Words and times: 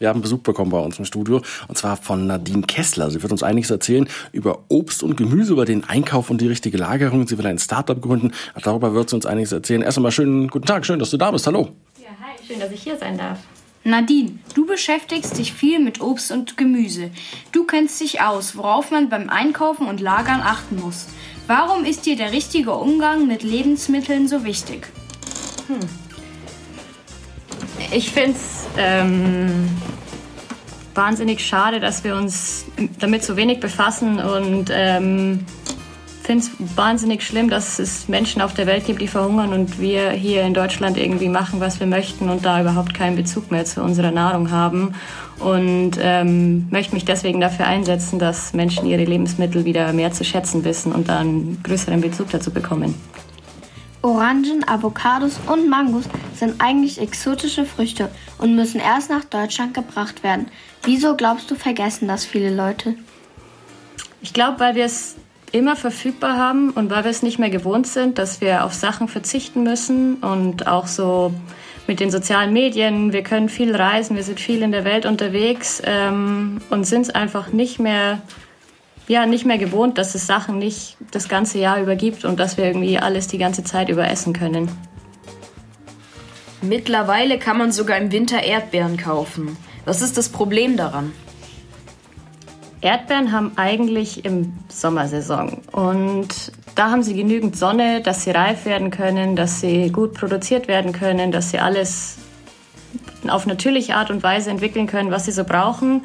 Wir 0.00 0.10
haben 0.10 0.20
Besuch 0.20 0.38
bekommen 0.38 0.70
bei 0.70 0.78
uns 0.78 0.96
im 1.00 1.04
Studio 1.04 1.42
und 1.66 1.76
zwar 1.76 1.96
von 1.96 2.28
Nadine 2.28 2.62
Kessler. 2.62 3.10
Sie 3.10 3.20
wird 3.20 3.32
uns 3.32 3.42
einiges 3.42 3.68
erzählen 3.68 4.08
über 4.30 4.60
Obst 4.68 5.02
und 5.02 5.16
Gemüse, 5.16 5.52
über 5.52 5.64
den 5.64 5.82
Einkauf 5.88 6.30
und 6.30 6.40
die 6.40 6.46
richtige 6.46 6.78
Lagerung. 6.78 7.26
Sie 7.26 7.36
will 7.36 7.46
ein 7.48 7.58
Startup 7.58 8.00
gründen. 8.00 8.30
Darüber 8.62 8.94
wird 8.94 9.10
sie 9.10 9.16
uns 9.16 9.26
einiges 9.26 9.50
erzählen. 9.50 9.82
Erst 9.82 9.98
einmal 9.98 10.12
schönen 10.12 10.46
guten 10.46 10.66
Tag, 10.66 10.86
schön, 10.86 11.00
dass 11.00 11.10
du 11.10 11.16
da 11.16 11.32
bist. 11.32 11.48
Hallo. 11.48 11.70
Ja, 12.00 12.10
hi, 12.22 12.46
schön, 12.46 12.60
dass 12.60 12.70
ich 12.70 12.80
hier 12.80 12.96
sein 12.96 13.18
darf. 13.18 13.40
Nadine, 13.82 14.38
du 14.54 14.66
beschäftigst 14.66 15.36
dich 15.36 15.52
viel 15.52 15.80
mit 15.80 16.00
Obst 16.00 16.30
und 16.30 16.56
Gemüse. 16.56 17.10
Du 17.50 17.64
kennst 17.64 18.00
dich 18.00 18.20
aus, 18.20 18.56
worauf 18.56 18.92
man 18.92 19.08
beim 19.08 19.28
Einkaufen 19.28 19.88
und 19.88 20.00
Lagern 20.00 20.42
achten 20.42 20.76
muss. 20.76 21.08
Warum 21.48 21.84
ist 21.84 22.06
dir 22.06 22.14
der 22.14 22.30
richtige 22.30 22.74
Umgang 22.74 23.26
mit 23.26 23.42
Lebensmitteln 23.42 24.28
so 24.28 24.44
wichtig? 24.44 24.86
Hm. 25.66 26.07
Ich 27.90 28.10
finde 28.10 28.32
es 28.32 28.66
ähm, 28.76 29.68
wahnsinnig 30.94 31.44
schade, 31.44 31.80
dass 31.80 32.04
wir 32.04 32.16
uns 32.16 32.66
damit 32.98 33.24
so 33.24 33.36
wenig 33.36 33.60
befassen 33.60 34.18
und 34.20 34.70
ähm, 34.72 35.46
finde 36.28 36.44
es 36.44 36.76
wahnsinnig 36.76 37.22
schlimm, 37.22 37.48
dass 37.48 37.78
es 37.78 38.06
Menschen 38.06 38.42
auf 38.42 38.52
der 38.52 38.66
Welt 38.66 38.84
gibt, 38.84 39.00
die 39.00 39.08
verhungern 39.08 39.54
und 39.54 39.80
wir 39.80 40.10
hier 40.10 40.42
in 40.42 40.52
Deutschland 40.52 40.98
irgendwie 40.98 41.30
machen, 41.30 41.60
was 41.60 41.80
wir 41.80 41.86
möchten 41.86 42.28
und 42.28 42.44
da 42.44 42.60
überhaupt 42.60 42.92
keinen 42.92 43.16
Bezug 43.16 43.50
mehr 43.50 43.64
zu 43.64 43.82
unserer 43.82 44.10
Nahrung 44.10 44.50
haben. 44.50 44.94
Und 45.38 45.92
ähm, 45.98 46.68
möchte 46.70 46.94
mich 46.94 47.06
deswegen 47.06 47.40
dafür 47.40 47.66
einsetzen, 47.66 48.18
dass 48.18 48.52
Menschen 48.52 48.86
ihre 48.86 49.04
Lebensmittel 49.04 49.64
wieder 49.64 49.90
mehr 49.94 50.12
zu 50.12 50.22
schätzen 50.22 50.64
wissen 50.64 50.92
und 50.92 51.08
dann 51.08 51.58
größeren 51.62 52.02
Bezug 52.02 52.28
dazu 52.30 52.50
bekommen. 52.50 52.94
Orangen, 54.02 54.66
Avocados 54.66 55.38
und 55.46 55.68
Mangos 55.68 56.04
sind 56.34 56.60
eigentlich 56.60 57.00
exotische 57.00 57.64
Früchte 57.64 58.10
und 58.38 58.54
müssen 58.54 58.80
erst 58.80 59.10
nach 59.10 59.24
Deutschland 59.24 59.74
gebracht 59.74 60.22
werden. 60.22 60.48
Wieso 60.84 61.16
glaubst 61.16 61.50
du, 61.50 61.56
vergessen 61.56 62.06
das 62.08 62.24
viele 62.24 62.54
Leute? 62.54 62.94
Ich 64.22 64.32
glaube, 64.32 64.60
weil 64.60 64.74
wir 64.74 64.84
es 64.84 65.16
immer 65.52 65.76
verfügbar 65.76 66.36
haben 66.36 66.70
und 66.70 66.90
weil 66.90 67.04
wir 67.04 67.10
es 67.10 67.22
nicht 67.22 67.38
mehr 67.38 67.50
gewohnt 67.50 67.86
sind, 67.86 68.18
dass 68.18 68.40
wir 68.40 68.64
auf 68.64 68.74
Sachen 68.74 69.08
verzichten 69.08 69.62
müssen 69.62 70.16
und 70.16 70.66
auch 70.66 70.86
so 70.86 71.32
mit 71.86 72.00
den 72.00 72.10
sozialen 72.10 72.52
Medien, 72.52 73.12
wir 73.12 73.22
können 73.22 73.48
viel 73.48 73.74
reisen, 73.74 74.14
wir 74.14 74.22
sind 74.22 74.38
viel 74.38 74.62
in 74.62 74.72
der 74.72 74.84
Welt 74.84 75.06
unterwegs 75.06 75.80
ähm, 75.84 76.60
und 76.68 76.84
sind 76.84 77.02
es 77.02 77.10
einfach 77.10 77.50
nicht 77.52 77.78
mehr 77.78 78.20
ja 79.08 79.26
nicht 79.26 79.44
mehr 79.44 79.58
gewohnt, 79.58 79.98
dass 79.98 80.14
es 80.14 80.26
Sachen 80.26 80.58
nicht 80.58 80.96
das 81.10 81.28
ganze 81.28 81.58
Jahr 81.58 81.80
über 81.80 81.96
gibt 81.96 82.24
und 82.24 82.38
dass 82.38 82.56
wir 82.56 82.64
irgendwie 82.64 82.98
alles 82.98 83.26
die 83.26 83.38
ganze 83.38 83.64
Zeit 83.64 83.88
über 83.88 84.08
essen 84.08 84.32
können. 84.32 84.70
Mittlerweile 86.60 87.38
kann 87.38 87.56
man 87.56 87.72
sogar 87.72 87.98
im 87.98 88.10
Winter 88.12 88.42
Erdbeeren 88.42 88.96
kaufen. 88.96 89.56
Was 89.84 90.02
ist 90.02 90.18
das 90.18 90.28
Problem 90.28 90.76
daran? 90.76 91.12
Erdbeeren 92.80 93.32
haben 93.32 93.52
eigentlich 93.56 94.24
im 94.24 94.52
Sommersaison 94.68 95.62
und 95.72 96.52
da 96.74 96.90
haben 96.90 97.02
sie 97.02 97.14
genügend 97.14 97.56
Sonne, 97.56 98.02
dass 98.02 98.22
sie 98.22 98.30
reif 98.30 98.64
werden 98.64 98.90
können, 98.90 99.34
dass 99.34 99.60
sie 99.60 99.90
gut 99.90 100.14
produziert 100.14 100.68
werden 100.68 100.92
können, 100.92 101.32
dass 101.32 101.50
sie 101.50 101.58
alles 101.58 102.18
auf 103.26 103.46
natürliche 103.46 103.96
Art 103.96 104.10
und 104.10 104.22
Weise 104.22 104.50
entwickeln 104.50 104.86
können, 104.86 105.10
was 105.10 105.24
sie 105.24 105.32
so 105.32 105.42
brauchen. 105.42 106.02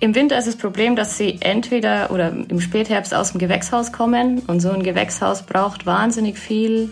Im 0.00 0.14
Winter 0.14 0.38
ist 0.38 0.46
das 0.46 0.56
Problem, 0.56 0.94
dass 0.94 1.18
sie 1.18 1.38
entweder 1.40 2.12
oder 2.12 2.28
im 2.28 2.60
Spätherbst 2.60 3.12
aus 3.12 3.32
dem 3.32 3.40
Gewächshaus 3.40 3.90
kommen 3.90 4.40
und 4.46 4.60
so 4.60 4.70
ein 4.70 4.84
Gewächshaus 4.84 5.42
braucht 5.42 5.86
wahnsinnig 5.86 6.38
viel 6.38 6.90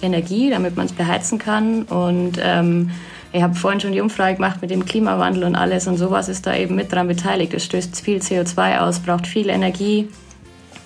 Energie, 0.00 0.50
damit 0.50 0.76
man 0.76 0.86
es 0.86 0.92
beheizen 0.92 1.38
kann. 1.38 1.82
Und 1.82 2.38
ähm, 2.40 2.90
ich 3.32 3.42
habe 3.42 3.56
vorhin 3.56 3.80
schon 3.80 3.90
die 3.90 4.00
Umfrage 4.00 4.36
gemacht 4.36 4.62
mit 4.62 4.70
dem 4.70 4.84
Klimawandel 4.84 5.42
und 5.42 5.56
alles 5.56 5.88
und 5.88 5.96
sowas 5.96 6.28
ist 6.28 6.46
da 6.46 6.54
eben 6.54 6.76
mit 6.76 6.92
dran 6.92 7.08
beteiligt. 7.08 7.52
Es 7.54 7.64
stößt 7.64 8.00
viel 8.00 8.18
CO2 8.18 8.78
aus, 8.78 9.00
braucht 9.00 9.26
viel 9.26 9.48
Energie. 9.48 10.08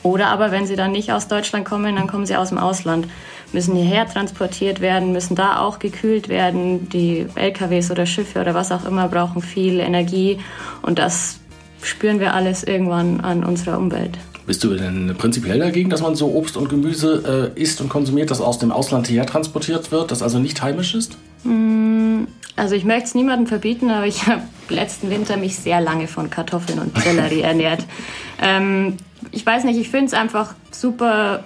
Oder 0.02 0.28
aber 0.28 0.50
wenn 0.50 0.66
sie 0.66 0.76
dann 0.76 0.92
nicht 0.92 1.12
aus 1.12 1.28
Deutschland 1.28 1.66
kommen, 1.66 1.96
dann 1.96 2.06
kommen 2.06 2.24
sie 2.24 2.36
aus 2.36 2.48
dem 2.48 2.56
Ausland, 2.56 3.08
müssen 3.52 3.76
hierher 3.76 4.08
transportiert 4.08 4.80
werden, 4.80 5.12
müssen 5.12 5.34
da 5.34 5.58
auch 5.58 5.80
gekühlt 5.80 6.30
werden. 6.30 6.88
Die 6.88 7.26
LKWs 7.34 7.90
oder 7.90 8.06
Schiffe 8.06 8.40
oder 8.40 8.54
was 8.54 8.72
auch 8.72 8.86
immer 8.86 9.08
brauchen 9.08 9.42
viel 9.42 9.80
Energie 9.80 10.38
und 10.80 10.98
das 10.98 11.40
spüren 11.82 12.20
wir 12.20 12.34
alles 12.34 12.64
irgendwann 12.64 13.20
an 13.20 13.44
unserer 13.44 13.78
Umwelt. 13.78 14.18
Bist 14.46 14.64
du 14.64 14.74
denn 14.74 15.14
prinzipiell 15.18 15.58
dagegen, 15.58 15.90
dass 15.90 16.00
man 16.00 16.14
so 16.14 16.32
Obst 16.32 16.56
und 16.56 16.70
Gemüse 16.70 17.52
äh, 17.54 17.60
isst 17.60 17.82
und 17.82 17.90
konsumiert, 17.90 18.30
das 18.30 18.40
aus 18.40 18.58
dem 18.58 18.72
Ausland 18.72 19.06
hierher 19.06 19.26
transportiert 19.26 19.92
wird, 19.92 20.10
das 20.10 20.22
also 20.22 20.38
nicht 20.38 20.62
heimisch 20.62 20.94
ist? 20.94 21.18
Mm, 21.44 22.24
also 22.56 22.74
ich 22.74 22.84
möchte 22.84 23.04
es 23.04 23.14
niemandem 23.14 23.46
verbieten, 23.46 23.90
aber 23.90 24.06
ich 24.06 24.26
habe 24.26 24.42
letzten 24.70 25.10
Winter 25.10 25.36
mich 25.36 25.56
sehr 25.56 25.82
lange 25.82 26.08
von 26.08 26.30
Kartoffeln 26.30 26.78
und 26.78 26.98
Sellerie 26.98 27.40
ernährt. 27.42 27.84
Ähm, 28.40 28.96
ich 29.32 29.44
weiß 29.44 29.64
nicht, 29.64 29.78
ich 29.78 29.90
finde 29.90 30.06
es 30.06 30.14
einfach 30.14 30.54
super 30.70 31.44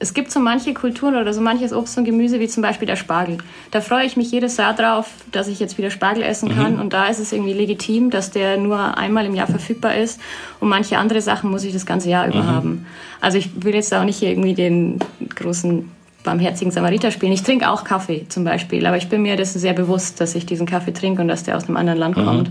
es 0.00 0.14
gibt 0.14 0.32
so 0.32 0.40
manche 0.40 0.72
Kulturen 0.72 1.14
oder 1.14 1.32
so 1.34 1.42
manches 1.42 1.74
Obst 1.74 1.96
und 1.98 2.04
Gemüse, 2.04 2.40
wie 2.40 2.48
zum 2.48 2.62
Beispiel 2.62 2.86
der 2.86 2.96
Spargel. 2.96 3.36
Da 3.70 3.82
freue 3.82 4.06
ich 4.06 4.16
mich 4.16 4.32
jedes 4.32 4.56
Jahr 4.56 4.72
drauf, 4.72 5.10
dass 5.30 5.46
ich 5.46 5.60
jetzt 5.60 5.76
wieder 5.76 5.90
Spargel 5.90 6.22
essen 6.22 6.48
kann. 6.48 6.74
Mhm. 6.74 6.80
Und 6.80 6.92
da 6.94 7.06
ist 7.06 7.18
es 7.18 7.32
irgendwie 7.32 7.52
legitim, 7.52 8.08
dass 8.08 8.30
der 8.30 8.56
nur 8.56 8.96
einmal 8.96 9.26
im 9.26 9.34
Jahr 9.34 9.46
verfügbar 9.46 9.94
ist. 9.94 10.18
Und 10.58 10.70
manche 10.70 10.96
andere 10.96 11.20
Sachen 11.20 11.50
muss 11.50 11.64
ich 11.64 11.74
das 11.74 11.84
ganze 11.84 12.08
Jahr 12.08 12.26
über 12.26 12.42
mhm. 12.42 12.46
haben. 12.46 12.86
Also 13.20 13.36
ich 13.36 13.50
will 13.62 13.74
jetzt 13.74 13.92
auch 13.92 14.04
nicht 14.04 14.22
irgendwie 14.22 14.54
den 14.54 15.00
großen 15.36 15.90
barmherzigen 16.24 16.72
Samariter 16.72 17.10
spielen. 17.10 17.32
Ich 17.32 17.42
trinke 17.42 17.68
auch 17.68 17.84
Kaffee 17.84 18.24
zum 18.30 18.42
Beispiel, 18.42 18.86
aber 18.86 18.96
ich 18.96 19.10
bin 19.10 19.20
mir 19.20 19.36
dessen 19.36 19.58
sehr 19.58 19.74
bewusst, 19.74 20.18
dass 20.20 20.34
ich 20.34 20.46
diesen 20.46 20.66
Kaffee 20.66 20.92
trinke 20.92 21.20
und 21.20 21.28
dass 21.28 21.42
der 21.42 21.58
aus 21.58 21.66
einem 21.66 21.76
anderen 21.76 21.98
Land 21.98 22.16
mhm. 22.16 22.24
kommt. 22.24 22.50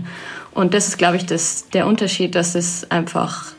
Und 0.52 0.72
das 0.72 0.86
ist, 0.86 0.98
glaube 0.98 1.16
ich, 1.16 1.26
das, 1.26 1.68
der 1.70 1.88
Unterschied, 1.88 2.36
dass 2.36 2.54
es 2.54 2.88
einfach 2.92 3.54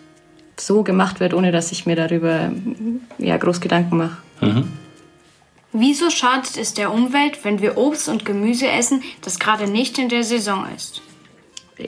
so 0.66 0.84
gemacht 0.84 1.20
wird, 1.20 1.34
ohne 1.34 1.52
dass 1.52 1.72
ich 1.72 1.86
mir 1.86 1.96
darüber 1.96 2.52
ja, 3.18 3.38
groß 3.38 3.62
Gedanken 3.62 3.98
mache. 3.98 4.18
Mhm. 4.42 4.68
Wieso 5.74 6.10
schadet 6.10 6.58
es 6.58 6.74
der 6.74 6.94
Umwelt, 6.94 7.44
wenn 7.44 7.62
wir 7.62 7.78
Obst 7.78 8.10
und 8.10 8.26
Gemüse 8.26 8.68
essen, 8.68 9.04
das 9.22 9.40
gerade 9.40 9.68
nicht 9.70 9.98
in 9.98 10.10
der 10.10 10.24
Saison 10.24 10.66
ist? 10.76 11.02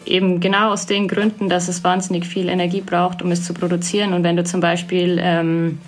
Eben 0.06 0.40
genau 0.40 0.72
aus 0.72 0.86
den 0.86 1.08
Gründen, 1.08 1.50
dass 1.50 1.68
es 1.68 1.84
wahnsinnig 1.84 2.26
viel 2.26 2.48
Energie 2.48 2.82
braucht, 2.82 3.22
um 3.22 3.32
es 3.32 3.46
zu 3.46 3.54
produzieren. 3.54 4.14
Und 4.14 4.24
wenn 4.24 4.38
du 4.38 4.44
zum 4.44 4.62
Beispiel 4.62 5.20
ähm, 5.22 5.80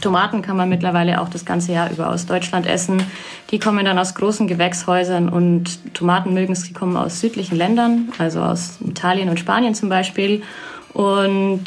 Tomaten 0.00 0.42
kann 0.42 0.56
man 0.56 0.68
mittlerweile 0.68 1.20
auch 1.20 1.28
das 1.28 1.44
ganze 1.44 1.72
Jahr 1.72 1.90
über 1.90 2.10
aus 2.10 2.26
Deutschland 2.26 2.66
essen. 2.66 3.02
Die 3.50 3.58
kommen 3.58 3.84
dann 3.84 3.98
aus 3.98 4.14
großen 4.14 4.46
Gewächshäusern 4.46 5.28
und 5.28 5.94
Tomaten 5.94 6.34
mögen 6.34 6.52
es, 6.52 6.64
die 6.64 6.72
kommen 6.72 6.96
aus 6.96 7.20
südlichen 7.20 7.56
Ländern, 7.56 8.12
also 8.18 8.40
aus 8.40 8.78
Italien 8.86 9.28
und 9.28 9.40
Spanien 9.40 9.74
zum 9.74 9.88
Beispiel. 9.88 10.42
Und 10.92 11.64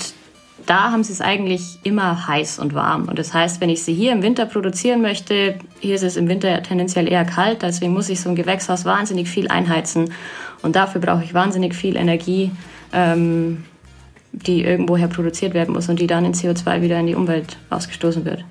da 0.70 0.92
haben 0.92 1.04
sie 1.04 1.14
es 1.14 1.20
eigentlich 1.20 1.80
immer 1.82 2.28
heiß 2.28 2.60
und 2.60 2.76
warm. 2.76 3.06
Und 3.08 3.18
das 3.18 3.34
heißt, 3.34 3.60
wenn 3.60 3.70
ich 3.70 3.84
sie 3.84 3.94
hier 3.94 4.12
im 4.12 4.22
Winter 4.22 4.46
produzieren 4.46 5.02
möchte, 5.02 5.58
hier 5.80 5.96
ist 5.96 6.04
es 6.04 6.16
im 6.16 6.30
Winter 6.30 6.62
tendenziell 6.62 7.12
eher 7.12 7.26
kalt, 7.26 7.64
deswegen 7.64 7.92
muss 7.92 8.08
ich 8.08 8.22
so 8.22 8.30
ein 8.30 8.36
Gewächshaus 8.36 8.86
wahnsinnig 8.86 9.28
viel 9.28 9.48
einheizen. 9.48 10.14
Und 10.62 10.76
dafür 10.76 11.02
brauche 11.02 11.24
ich 11.24 11.34
wahnsinnig 11.34 11.74
viel 11.74 11.96
Energie, 11.96 12.52
ähm, 12.94 13.64
die 14.32 14.62
irgendwoher 14.64 15.08
produziert 15.08 15.56
werden 15.56 15.74
muss 15.74 15.90
und 15.90 16.00
die 16.00 16.06
dann 16.06 16.24
in 16.24 16.36
CO2 16.36 16.84
wieder 16.84 17.00
in 17.00 17.08
die 17.08 17.16
Umwelt 17.16 17.58
ausgestoßen 17.72 18.24
wird. 18.26 18.46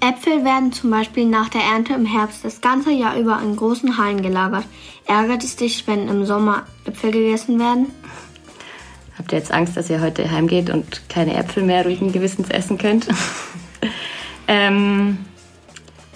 Äpfel 0.00 0.44
werden 0.44 0.72
zum 0.72 0.90
Beispiel 0.90 1.24
nach 1.24 1.48
der 1.48 1.62
Ernte 1.62 1.94
im 1.94 2.04
Herbst 2.04 2.44
das 2.44 2.60
ganze 2.60 2.90
Jahr 2.90 3.16
über 3.16 3.40
in 3.42 3.56
großen 3.56 3.96
Hallen 3.96 4.20
gelagert. 4.20 4.66
Ärgert 5.06 5.42
es 5.42 5.56
dich, 5.56 5.86
wenn 5.86 6.06
im 6.08 6.26
Sommer 6.26 6.64
Äpfel 6.84 7.12
gegessen 7.12 7.58
werden? 7.58 7.86
Habt 9.18 9.32
ihr 9.32 9.38
jetzt 9.38 9.52
Angst, 9.52 9.76
dass 9.76 9.90
ihr 9.90 10.00
heute 10.00 10.30
heimgeht 10.30 10.70
und 10.70 11.08
keine 11.08 11.34
Äpfel 11.34 11.62
mehr 11.62 11.84
ruhigen 11.84 12.12
Gewissens 12.12 12.50
essen 12.50 12.78
könnt? 12.78 13.06
ähm, 14.48 15.18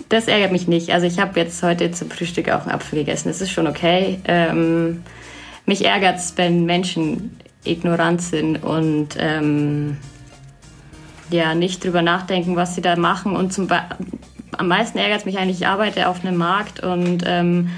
das 0.09 0.27
ärgert 0.27 0.53
mich 0.53 0.67
nicht. 0.67 0.91
Also 0.91 1.07
ich 1.07 1.19
habe 1.19 1.39
jetzt 1.39 1.63
heute 1.63 1.91
zum 1.93 2.11
Frühstück 2.11 2.49
auch 2.51 2.63
einen 2.63 2.71
Apfel 2.71 3.01
gegessen. 3.01 3.29
Das 3.29 3.41
ist 3.41 3.51
schon 3.51 3.67
okay. 3.67 4.19
Ähm, 4.25 5.03
mich 5.67 5.85
ärgert 5.85 6.17
es, 6.17 6.33
wenn 6.37 6.65
Menschen 6.65 7.39
ignorant 7.65 8.23
sind 8.23 8.57
und 8.63 9.17
ähm, 9.19 9.99
ja 11.31 11.55
nicht 11.55 11.85
drüber 11.85 12.03
nachdenken, 12.03 12.57
was 12.57 12.75
sie 12.75 12.81
da 12.81 12.97
machen. 12.97 13.37
Und 13.37 13.53
zum 13.53 13.69
am 14.57 14.69
meisten 14.69 14.99
ärgert 14.99 15.21
es 15.21 15.25
mich 15.25 15.39
eigentlich, 15.39 15.61
ich 15.61 15.67
arbeite 15.67 16.09
auf 16.09 16.25
einem 16.25 16.37
Markt 16.37 16.81
und 16.81 17.23
ähm, 17.27 17.69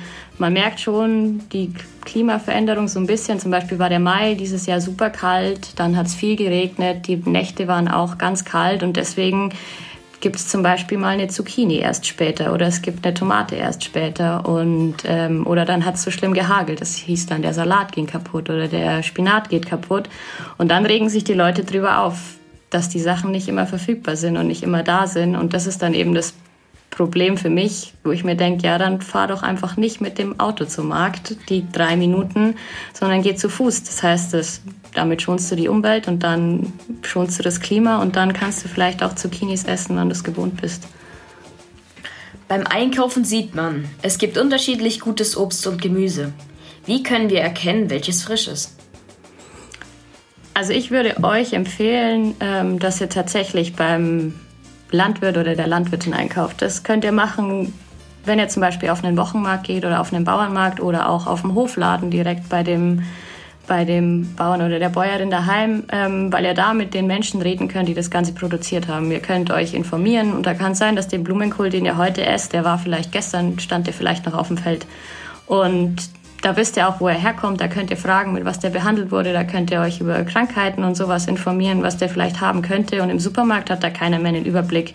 man 0.41 0.55
merkt 0.55 0.81
schon 0.81 1.43
die 1.53 1.73
Klimaveränderung 2.05 2.89
so 2.89 2.99
ein 2.99 3.07
bisschen. 3.07 3.39
Zum 3.39 3.51
Beispiel 3.51 3.79
war 3.79 3.91
der 3.91 4.01
Mai 4.01 4.35
dieses 4.35 4.67
Jahr 4.67 4.81
super 4.81 5.11
kalt, 5.11 5.79
dann 5.79 5.97
hat 5.97 6.07
es 6.07 6.15
viel 6.15 6.35
geregnet, 6.35 7.07
die 7.07 7.17
Nächte 7.17 7.69
waren 7.69 7.89
auch 7.89 8.19
ganz 8.19 8.45
kalt 8.45 8.83
und 8.83 8.97
deswegen 8.97 9.53
gibt 10.21 10.37
es 10.37 10.49
zum 10.49 10.63
Beispiel 10.63 10.99
mal 10.99 11.11
eine 11.11 11.29
Zucchini 11.29 11.79
erst 11.79 12.07
später 12.07 12.53
oder 12.53 12.67
es 12.67 12.83
gibt 12.83 13.07
eine 13.07 13.15
Tomate 13.15 13.57
erst 13.57 13.85
später 13.85 14.47
und 14.47 14.97
ähm, 15.05 15.47
oder 15.47 15.65
dann 15.65 15.85
hat 15.85 15.95
es 15.95 16.03
so 16.03 16.11
schlimm 16.11 16.35
gehagelt. 16.35 16.81
Das 16.81 16.95
hieß 16.97 17.27
dann, 17.27 17.43
der 17.43 17.55
Salat 17.55 17.93
ging 17.93 18.07
kaputt 18.07 18.51
oder 18.51 18.69
der 18.69 19.03
Spinat 19.03 19.51
geht 19.51 19.67
kaputt 19.67 20.09
und 20.59 20.71
dann 20.71 20.87
regen 20.87 21.09
sich 21.09 21.25
die 21.25 21.35
Leute 21.35 21.65
drüber 21.65 22.01
auf, 22.01 22.19
dass 22.71 22.89
die 22.89 23.01
Sachen 23.01 23.31
nicht 23.31 23.49
immer 23.49 23.67
verfügbar 23.67 24.17
sind 24.17 24.37
und 24.37 24.47
nicht 24.47 24.63
immer 24.63 24.83
da 24.83 25.07
sind 25.07 25.37
und 25.37 25.53
das 25.53 25.67
ist 25.67 25.83
dann 25.83 25.95
eben 25.95 26.15
das 26.15 26.35
Problem 26.91 27.37
für 27.37 27.51
mich, 27.51 27.95
wo 28.05 28.11
ich 28.11 28.25
mir 28.25 28.35
denke, 28.35 28.67
ja, 28.67 28.77
dann 28.77 29.01
fahr 29.01 29.29
doch 29.29 29.43
einfach 29.43 29.77
nicht 29.77 30.01
mit 30.01 30.19
dem 30.19 30.39
Auto 30.41 30.65
zum 30.65 30.89
Markt, 30.89 31.37
die 31.49 31.65
drei 31.71 31.97
Minuten, 31.97 32.57
sondern 32.93 33.23
geh 33.23 33.37
zu 33.37 33.49
Fuß. 33.49 33.85
Das 33.85 34.03
heißt, 34.03 34.35
das, 34.35 34.61
damit 34.95 35.23
schonst 35.23 35.51
du 35.51 35.57
die 35.57 35.69
Umwelt 35.69 36.09
und 36.09 36.23
dann 36.23 36.73
schonst 37.03 37.39
du 37.39 37.43
das 37.43 37.61
Klima 37.61 38.03
und 38.03 38.17
dann 38.17 38.33
kannst 38.33 38.65
du 38.65 38.69
vielleicht 38.69 39.03
auch 39.03 39.15
Zucchinis 39.15 39.65
essen, 39.65 39.97
wenn 39.97 40.09
du 40.09 40.13
es 40.13 40.25
gewohnt 40.25 40.61
bist. 40.61 40.89
Beim 42.49 42.67
Einkaufen 42.67 43.25
sieht 43.25 43.55
man, 43.55 43.89
es 44.03 44.19
gibt 44.19 44.37
unterschiedlich 44.37 44.99
gutes 44.99 45.37
Obst 45.37 45.69
und 45.69 45.81
Gemüse. 45.81 46.33
Wie 46.85 47.05
können 47.05 47.31
wir 47.31 47.41
erkennen, 47.41 47.91
welches 47.91 48.25
frisch 48.25 48.49
ist? 48.49 48.77
Also 50.53 50.73
ich 50.73 50.91
würde 50.91 51.23
euch 51.23 51.53
empfehlen, 51.53 52.35
ähm, 52.41 52.81
dass 52.81 53.01
ihr 53.01 53.09
tatsächlich 53.09 53.77
beim 53.77 54.35
Landwirt 54.91 55.37
oder 55.37 55.55
der 55.55 55.67
Landwirtin 55.67 56.15
einkauft. 56.15 56.63
Das 56.63 56.83
könnt 56.83 57.05
ihr 57.05 57.13
machen, 57.13 57.73
wenn 58.25 58.39
ihr 58.39 58.49
zum 58.49 58.61
Beispiel 58.61 58.91
auf 58.91 59.03
einen 59.05 59.17
Wochenmarkt 59.17 59.65
geht 59.65 59.85
oder 59.85 60.01
auf 60.01 60.13
einen 60.13 60.25
Bauernmarkt 60.25 60.81
oder 60.81 61.09
auch 61.09 61.27
auf 61.27 61.43
dem 61.43 61.55
Hofladen 61.55 62.11
direkt 62.11 62.49
bei 62.49 62.63
dem, 62.63 63.03
bei 63.67 63.85
dem 63.85 64.35
Bauern 64.35 64.63
oder 64.63 64.79
der 64.79 64.89
Bäuerin 64.89 65.31
daheim, 65.31 65.85
ähm, 65.93 66.33
weil 66.33 66.45
ihr 66.45 66.55
da 66.55 66.75
mit 66.75 66.93
den 66.93 67.07
Menschen 67.07 67.41
reden 67.41 67.69
könnt, 67.69 67.89
die 67.89 67.95
das 67.95 68.11
Ganze 68.11 68.33
produziert 68.33 68.89
haben. 68.89 69.11
Ihr 69.11 69.21
könnt 69.21 69.51
euch 69.51 69.75
informieren 69.75 70.33
und 70.33 70.47
da 70.47 70.55
kann 70.55 70.73
es 70.73 70.79
sein, 70.79 70.97
dass 70.97 71.09
der 71.09 71.19
Blumenkohl, 71.19 71.71
den 71.71 71.85
ihr 71.85 71.97
heute 71.97 72.25
esst, 72.25 72.53
der 72.53 72.65
war 72.65 72.79
vielleicht 72.79 73.13
gestern, 73.13 73.59
stand 73.59 73.87
der 73.87 73.95
vielleicht 73.95 74.27
noch 74.27 74.35
auf 74.35 74.49
dem 74.49 74.59
Feld. 74.59 74.87
Und 75.47 76.11
da 76.43 76.57
wisst 76.57 76.77
ihr 76.77 76.89
auch, 76.89 77.01
wo 77.01 77.09
er 77.09 77.15
herkommt. 77.15 77.61
Da 77.61 77.69
könnt 77.69 77.91
ihr 77.91 77.97
fragen, 77.97 78.33
mit 78.33 78.45
was 78.45 78.59
der 78.59 78.71
behandelt 78.71 79.11
wurde. 79.11 79.33
Da 79.33 79.45
könnt 79.45 79.71
ihr 79.71 79.81
euch 79.81 80.01
über 80.01 80.23
Krankheiten 80.25 80.85
und 80.85 80.97
sowas 80.97 81.27
informieren, 81.27 81.83
was 81.83 81.97
der 81.97 82.09
vielleicht 82.09 82.41
haben 82.41 82.63
könnte. 82.63 83.03
Und 83.03 83.11
im 83.11 83.21
Supermarkt 83.21 83.71
hat 83.71 83.85
da 83.85 83.91
keiner 83.91 84.19
mehr 84.19 84.31
einen 84.31 84.47
Überblick. 84.47 84.95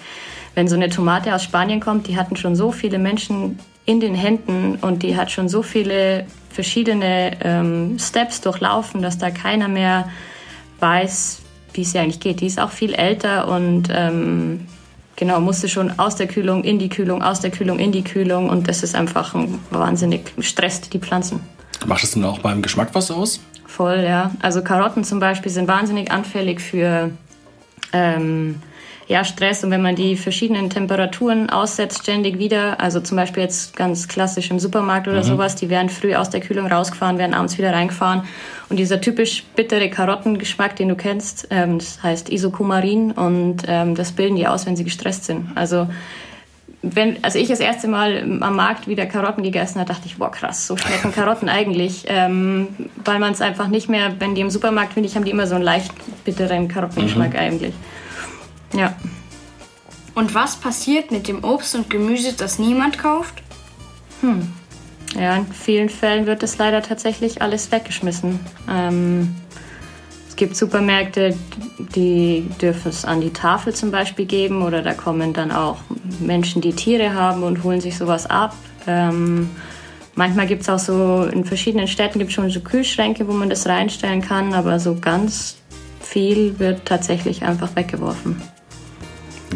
Wenn 0.55 0.67
so 0.67 0.75
eine 0.75 0.89
Tomate 0.89 1.35
aus 1.35 1.43
Spanien 1.43 1.79
kommt, 1.79 2.07
die 2.07 2.17
hatten 2.17 2.35
schon 2.35 2.55
so 2.55 2.71
viele 2.71 2.97
Menschen 2.97 3.59
in 3.85 3.99
den 3.99 4.15
Händen 4.15 4.77
und 4.81 5.03
die 5.03 5.15
hat 5.15 5.31
schon 5.31 5.49
so 5.49 5.61
viele 5.61 6.25
verschiedene 6.49 7.37
ähm, 7.43 7.97
Steps 7.99 8.41
durchlaufen, 8.41 9.01
dass 9.01 9.17
da 9.17 9.29
keiner 9.29 9.67
mehr 9.67 10.09
weiß, 10.79 11.41
wie 11.73 11.81
es 11.81 11.93
ihr 11.93 12.01
eigentlich 12.01 12.21
geht. 12.21 12.41
Die 12.41 12.47
ist 12.47 12.59
auch 12.59 12.71
viel 12.71 12.93
älter 12.93 13.47
und 13.47 13.89
ähm, 13.91 14.65
genau, 15.15 15.39
musste 15.39 15.69
schon 15.69 15.97
aus 15.99 16.15
der 16.15 16.27
Kühlung 16.27 16.63
in 16.63 16.79
die 16.79 16.89
Kühlung, 16.89 17.21
aus 17.21 17.39
der 17.39 17.51
Kühlung 17.51 17.79
in 17.79 17.91
die 17.91 18.03
Kühlung 18.03 18.49
und 18.49 18.67
das 18.67 18.83
ist 18.83 18.95
einfach 18.95 19.33
ein 19.33 19.59
wahnsinnig 19.71 20.33
stresst 20.39 20.93
die 20.93 20.99
Pflanzen. 20.99 21.39
Macht 21.85 22.03
es 22.03 22.11
denn 22.11 22.23
auch 22.23 22.39
beim 22.39 22.61
Geschmack 22.61 22.89
was 22.93 23.11
aus? 23.11 23.39
Voll, 23.65 24.03
ja. 24.05 24.31
Also 24.41 24.63
Karotten 24.63 25.03
zum 25.03 25.19
Beispiel 25.19 25.51
sind 25.51 25.67
wahnsinnig 25.67 26.11
anfällig 26.11 26.61
für 26.61 27.11
ähm, 27.91 28.61
ja, 29.07 29.23
Stress 29.23 29.63
und 29.63 29.69
wenn 29.69 29.83
man 29.83 29.95
die 29.95 30.15
verschiedenen 30.15 30.69
Temperaturen 30.69 31.49
aussetzt, 31.49 32.03
ständig 32.03 32.39
wieder, 32.39 32.79
also 32.79 32.99
zum 32.99 33.17
Beispiel 33.17 33.43
jetzt 33.43 33.75
ganz 33.75 34.07
klassisch 34.07 34.49
im 34.49 34.59
Supermarkt 34.59 35.07
oder 35.07 35.19
mhm. 35.19 35.23
sowas, 35.23 35.55
die 35.55 35.69
werden 35.69 35.89
früh 35.89 36.15
aus 36.15 36.31
der 36.31 36.41
Kühlung 36.41 36.65
rausgefahren, 36.65 37.19
werden 37.19 37.35
abends 37.35 37.57
wieder 37.57 37.71
reingefahren 37.71 38.23
und 38.69 38.77
dieser 38.77 39.01
typisch 39.01 39.43
bittere 39.55 39.89
Karottengeschmack, 39.89 40.75
den 40.75 40.89
du 40.89 40.95
kennst, 40.95 41.47
ähm, 41.51 41.77
das 41.77 42.01
heißt 42.01 42.29
Isokumarin 42.29 43.11
und 43.11 43.63
ähm, 43.67 43.93
das 43.93 44.11
bilden 44.11 44.37
die 44.37 44.47
aus, 44.47 44.65
wenn 44.65 44.75
sie 44.75 44.83
gestresst 44.83 45.25
sind. 45.25 45.49
Also 45.53 45.87
wenn, 46.81 47.23
als 47.23 47.35
ich 47.35 47.47
das 47.47 47.59
erste 47.59 47.87
Mal 47.87 48.23
am 48.41 48.55
Markt 48.55 48.87
wieder 48.87 49.05
Karotten 49.05 49.43
gegessen 49.43 49.79
habe, 49.79 49.87
dachte 49.91 50.07
ich, 50.07 50.17
boah 50.17 50.31
krass, 50.31 50.65
so 50.65 50.77
schmecken 50.77 51.11
Karotten 51.11 51.49
eigentlich, 51.49 52.05
ähm, 52.07 52.69
weil 53.03 53.19
man 53.19 53.33
es 53.33 53.41
einfach 53.41 53.67
nicht 53.67 53.87
mehr, 53.87 54.15
wenn 54.19 54.33
die 54.33 54.41
im 54.41 54.49
Supermarkt 54.49 54.93
finde 54.93 55.09
ich, 55.09 55.15
haben 55.15 55.25
die 55.25 55.31
immer 55.31 55.47
so 55.47 55.55
einen 55.55 55.63
leicht 55.63 55.91
bitteren 56.23 56.67
Karottengeschmack 56.67 57.33
mhm. 57.33 57.39
eigentlich. 57.39 57.73
Ja. 58.75 58.95
Und 60.13 60.33
was 60.33 60.55
passiert 60.57 61.11
mit 61.11 61.27
dem 61.27 61.43
Obst 61.43 61.75
und 61.75 61.89
Gemüse, 61.89 62.33
das 62.33 62.59
niemand 62.59 62.97
kauft? 62.97 63.41
Hm. 64.21 64.53
Ja, 65.19 65.35
in 65.35 65.47
vielen 65.47 65.89
Fällen 65.89 66.25
wird 66.25 66.43
das 66.43 66.57
leider 66.57 66.81
tatsächlich 66.81 67.41
alles 67.41 67.71
weggeschmissen. 67.71 68.39
Ähm, 68.69 69.35
es 70.27 70.35
gibt 70.35 70.57
Supermärkte, 70.57 71.37
die 71.95 72.49
dürfen 72.61 72.89
es 72.89 73.05
an 73.05 73.21
die 73.21 73.31
Tafel 73.31 73.73
zum 73.73 73.91
Beispiel 73.91 74.25
geben 74.25 74.61
oder 74.61 74.81
da 74.81 74.93
kommen 74.93 75.31
dann 75.31 75.51
auch 75.51 75.77
Menschen, 76.19 76.61
die 76.61 76.73
Tiere 76.73 77.13
haben 77.13 77.43
und 77.43 77.63
holen 77.63 77.79
sich 77.79 77.97
sowas 77.97 78.29
ab. 78.29 78.53
Ähm, 78.87 79.49
manchmal 80.15 80.47
gibt 80.47 80.63
es 80.63 80.69
auch 80.69 80.79
so, 80.79 81.23
in 81.31 81.45
verschiedenen 81.45 81.87
Städten 81.87 82.19
gibt 82.19 82.31
es 82.31 82.35
schon 82.35 82.49
so 82.49 82.59
Kühlschränke, 82.59 83.27
wo 83.27 83.31
man 83.31 83.49
das 83.49 83.67
reinstellen 83.67 84.21
kann, 84.21 84.53
aber 84.53 84.79
so 84.79 84.95
ganz 84.95 85.57
viel 86.01 86.59
wird 86.59 86.85
tatsächlich 86.85 87.43
einfach 87.43 87.73
weggeworfen. 87.75 88.41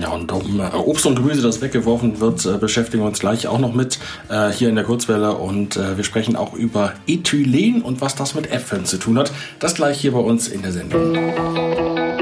Ja, 0.02 0.10
und 0.10 0.32
um 0.32 0.60
äh, 0.60 0.70
Obst 0.76 1.06
und 1.06 1.16
Gemüse, 1.16 1.42
das 1.42 1.62
weggeworfen 1.62 2.20
wird, 2.20 2.46
äh, 2.46 2.58
beschäftigen 2.58 3.04
wir 3.04 3.08
uns 3.08 3.20
gleich 3.20 3.48
auch 3.48 3.60
noch 3.60 3.74
mit 3.74 4.00
äh, 4.30 4.50
hier 4.50 4.70
in 4.70 4.76
der 4.76 4.86
Kurzwelle. 4.86 5.34
Und 5.34 5.76
äh, 5.76 5.98
wir 5.98 6.04
sprechen 6.04 6.36
auch 6.36 6.54
über 6.54 6.94
Ethylen 7.08 7.82
und 7.82 8.02
was 8.02 8.16
das 8.16 8.36
mit 8.36 8.52
Äpfeln 8.52 8.86
zu 8.86 8.98
tun 8.98 9.18
hat. 9.18 9.32
Das 9.60 9.76
gleich 9.76 10.00
hier 10.00 10.14
bei 10.14 10.20
uns 10.20 10.48
in 10.48 10.62
der 10.62 10.72
Sendung. 10.72 12.19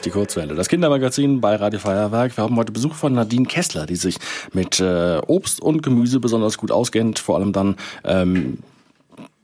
Ist 0.00 0.06
die 0.06 0.10
Kurzwelle, 0.10 0.54
das 0.54 0.70
Kindermagazin 0.70 1.42
bei 1.42 1.56
Radio 1.56 1.78
Feuerwerk. 1.78 2.34
Wir 2.34 2.44
haben 2.44 2.56
heute 2.56 2.72
Besuch 2.72 2.94
von 2.94 3.12
Nadine 3.12 3.44
Kessler, 3.44 3.84
die 3.84 3.96
sich 3.96 4.16
mit 4.54 4.80
äh, 4.80 5.20
Obst 5.26 5.60
und 5.60 5.82
Gemüse 5.82 6.20
besonders 6.20 6.56
gut 6.56 6.72
auskennt, 6.72 7.18
vor 7.18 7.36
allem 7.36 7.52
dann 7.52 7.76
ähm, 8.04 8.60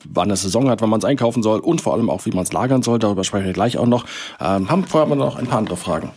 wann 0.05 0.31
es 0.31 0.41
Saison 0.41 0.71
hat, 0.71 0.81
wann 0.81 0.89
man 0.89 1.01
es 1.01 1.05
einkaufen 1.05 1.43
soll 1.43 1.61
und 1.61 1.83
vor 1.83 1.93
allem 1.93 2.09
auch, 2.09 2.25
wie 2.25 2.31
man 2.31 2.45
es 2.45 2.55
lagern 2.55 2.83
soll. 2.83 2.99
Darüber 2.99 3.23
sprechen 3.23 3.45
wir 3.45 3.53
gleich 3.53 3.77
auch 3.77 3.87
noch. 3.87 4.07
Ähm, 4.41 4.71
haben 4.71 4.85
vorher 4.85 5.07
aber 5.07 5.17
noch 5.17 5.37
ein 5.37 5.47
paar 5.47 5.59
andere 5.59 5.77
Fragen. 5.77 6.11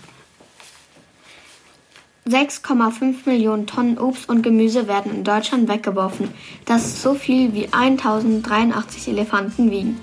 6,5 2.26 3.16
Millionen 3.26 3.68
Tonnen 3.68 3.98
Obst 3.98 4.30
und 4.30 4.42
Gemüse 4.42 4.88
werden 4.88 5.14
in 5.14 5.24
Deutschland 5.26 5.68
weggeworfen. 5.68 6.30
Das 6.64 6.86
ist 6.86 7.02
so 7.02 7.14
viel 7.14 7.54
wie 7.54 7.68
1083 7.74 9.10
Elefanten 9.10 9.70
wiegen. 9.70 10.00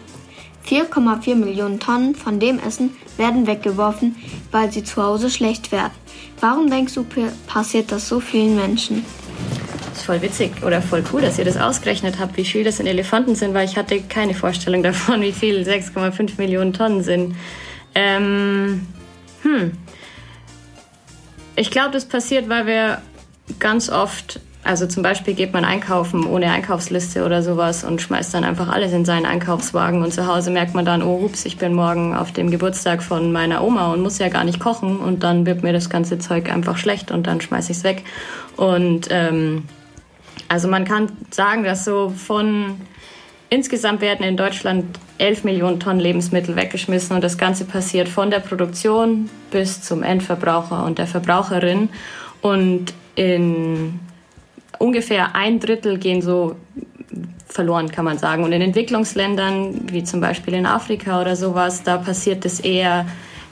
4,4 0.69 1.35
Millionen 1.37 1.81
Tonnen 1.81 2.15
von 2.15 2.41
dem 2.41 2.59
Essen 2.59 2.91
werden 3.17 3.47
weggeworfen, 3.47 4.17
weil 4.51 4.73
sie 4.73 4.85
zu 4.85 5.03
Hause 5.03 5.31
schlecht 5.31 5.73
werden. 5.73 5.93
Warum 6.41 6.69
denkst 6.69 6.95
du, 6.95 7.07
passiert 7.47 7.93
das 7.93 8.09
so 8.09 8.21
vielen 8.21 8.57
Menschen? 8.57 9.05
Das 9.89 9.99
ist 9.99 10.05
voll 10.07 10.21
witzig 10.23 10.53
oder 10.63 10.83
voll 10.83 11.03
cool, 11.13 11.23
dass 11.23 11.39
ihr 11.39 11.45
das 11.45 11.57
ausgerechnet 11.57 12.19
habt, 12.19 12.37
wie 12.37 12.45
viel 12.45 12.65
das 12.65 12.81
in 12.81 12.87
Elefanten 12.87 13.35
sind, 13.35 13.55
weil 13.55 13.67
ich 13.67 13.77
hatte 13.77 14.03
keine 14.03 14.35
Vorstellung 14.35 14.83
davon, 14.83 15.23
wie 15.23 15.33
viel 15.33 15.63
6,5 15.63 16.33
Millionen 16.37 16.73
Tonnen 16.73 17.03
sind. 17.03 17.35
Ähm, 17.95 18.87
hm. 19.43 19.73
Ich 21.55 21.71
glaube, 21.71 21.93
das 21.93 22.05
passiert, 22.05 22.49
weil 22.49 22.67
wir 22.67 23.00
ganz 23.59 23.88
oft 23.88 24.40
also 24.66 24.87
zum 24.87 25.02
Beispiel 25.02 25.35
geht 25.35 25.52
man 25.52 25.64
einkaufen 25.64 26.26
ohne 26.26 26.50
Einkaufsliste 26.50 27.25
oder 27.25 27.42
sowas 27.42 27.85
und 27.85 28.02
schmeißt 28.02 28.35
dann 28.35 28.42
einfach 28.42 28.68
alles 28.68 28.92
in 28.92 29.04
seinen 29.04 29.25
Einkaufswagen 29.25 30.02
und 30.02 30.12
zu 30.12 30.26
Hause 30.26 30.50
merkt 30.50 30.75
man 30.75 30.85
dann, 30.85 31.02
oh 31.02 31.25
ups, 31.25 31.44
ich 31.44 31.56
bin 31.56 31.73
morgen 31.73 32.14
auf 32.14 32.32
dem 32.32 32.50
Geburtstag 32.50 33.02
von 33.02 33.30
meiner 33.30 33.62
Oma 33.62 33.92
und 33.92 34.02
muss 34.02 34.18
ja 34.18 34.28
gar 34.28 34.44
nicht 34.44 34.58
kochen 34.58 34.99
und 34.99 35.23
dann 35.23 35.46
wird 35.46 35.62
mir 35.62 35.73
das 35.73 35.88
ganze 35.88 36.18
Zeug 36.18 36.50
einfach 36.52 36.78
schlecht 36.78 37.12
und 37.12 37.28
dann 37.28 37.40
schmeiße 37.40 37.70
ich 37.70 37.78
es 37.78 37.85
weg. 37.85 38.02
Und 38.56 39.06
ähm, 39.11 39.64
also 40.49 40.66
man 40.66 40.85
kann 40.85 41.12
sagen, 41.30 41.62
dass 41.62 41.85
so 41.85 42.11
von 42.11 42.80
insgesamt 43.50 44.00
werden 44.00 44.26
in 44.26 44.37
Deutschland 44.37 44.99
11 45.18 45.44
Millionen 45.44 45.78
Tonnen 45.78 46.00
Lebensmittel 46.00 46.56
weggeschmissen 46.56 47.14
und 47.14 47.23
das 47.23 47.38
Ganze 47.38 47.64
passiert 47.66 48.08
von 48.08 48.30
der 48.30 48.40
Produktion 48.40 49.30
bis 49.52 49.82
zum 49.82 50.02
Endverbraucher 50.02 50.85
und 50.85 50.99
der 50.99 51.06
Verbraucherin. 51.06 51.88
Und 52.42 52.92
in 53.14 54.00
ungefähr 54.78 55.35
ein 55.35 55.61
Drittel 55.61 55.99
gehen 55.99 56.23
so 56.23 56.56
verloren, 57.49 57.90
kann 57.90 58.04
man 58.04 58.18
sagen. 58.18 58.45
Und 58.45 58.52
in 58.52 58.61
Entwicklungsländern, 58.61 59.88
wie 59.90 60.04
zum 60.04 60.21
Beispiel 60.21 60.54
in 60.54 60.66
Afrika 60.66 61.21
oder 61.21 61.37
sowas, 61.37 61.83
da 61.83 61.97
passiert 61.97 62.45
es 62.45 62.61
eher 62.61 63.06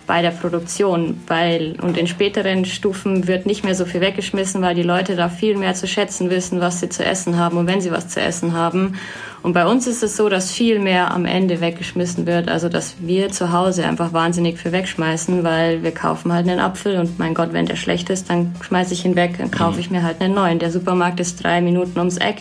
bei 0.07 0.21
der 0.21 0.31
Produktion, 0.31 1.21
weil 1.26 1.76
und 1.81 1.97
in 1.97 2.07
späteren 2.07 2.66
Stufen 2.66 3.26
wird 3.26 3.47
nicht 3.47 3.64
mehr 3.64 3.75
so 3.75 3.87
viel 3.87 4.02
weggeschmissen, 4.02 4.61
weil 4.61 4.75
die 4.75 4.83
Leute 4.83 5.16
da 5.16 5.28
viel 5.31 5.57
mehr 5.57 5.75
zu 5.75 5.87
schätzen 5.87 6.28
wissen, 6.28 6.61
was 6.61 6.81
sie 6.81 6.90
zu 6.90 7.04
essen 7.04 7.38
haben 7.38 7.57
und 7.57 7.66
wenn 7.66 7.81
sie 7.81 7.90
was 7.90 8.09
zu 8.09 8.21
essen 8.21 8.52
haben. 8.52 8.97
Und 9.45 9.53
bei 9.53 9.67
uns 9.67 9.87
ist 9.87 10.03
es 10.03 10.17
so, 10.17 10.31
dass 10.31 10.51
viel 10.51 10.79
mehr 10.79 11.11
am 11.11 11.27
Ende 11.27 11.61
weggeschmissen 11.61 12.25
wird, 12.25 12.49
also 12.49 12.71
dass 12.71 12.95
wir 13.01 13.31
zu 13.31 13.53
Hause 13.53 13.85
einfach 13.85 14.15
wahnsinnig 14.15 14.59
viel 14.59 14.73
wegschmeißen, 14.73 15.45
weil 15.45 15.83
wir 15.83 15.91
kaufen 15.91 16.33
halt 16.33 16.49
einen 16.49 16.61
Apfel 16.61 16.99
und 16.99 17.19
mein 17.19 17.35
Gott, 17.35 17.53
wenn 17.53 17.67
der 17.67 17.77
schlecht 17.77 18.09
ist, 18.09 18.31
dann 18.31 18.55
schmeiße 18.63 18.95
ich 18.95 19.05
ihn 19.05 19.17
weg, 19.17 19.35
dann 19.37 19.51
kaufe 19.51 19.81
ich 19.81 19.91
mir 19.91 20.03
halt 20.03 20.23
einen 20.23 20.33
neuen. 20.33 20.61
Der 20.61 20.71
Supermarkt 20.71 21.21
ist 21.21 21.45
drei 21.45 21.61
Minuten 21.61 21.99
ums 21.99 22.17
Eck, 22.17 22.37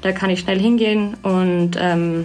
da 0.00 0.12
kann 0.12 0.30
ich 0.30 0.40
schnell 0.40 0.58
hingehen 0.58 1.18
und 1.22 1.72
ähm, 1.78 2.24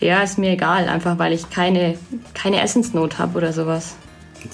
ja, 0.00 0.24
ist 0.24 0.36
mir 0.36 0.50
egal, 0.50 0.88
einfach 0.88 1.20
weil 1.20 1.32
ich 1.32 1.48
keine, 1.48 1.96
keine 2.34 2.60
Essensnot 2.60 3.20
habe 3.20 3.38
oder 3.38 3.52
sowas. 3.52 3.94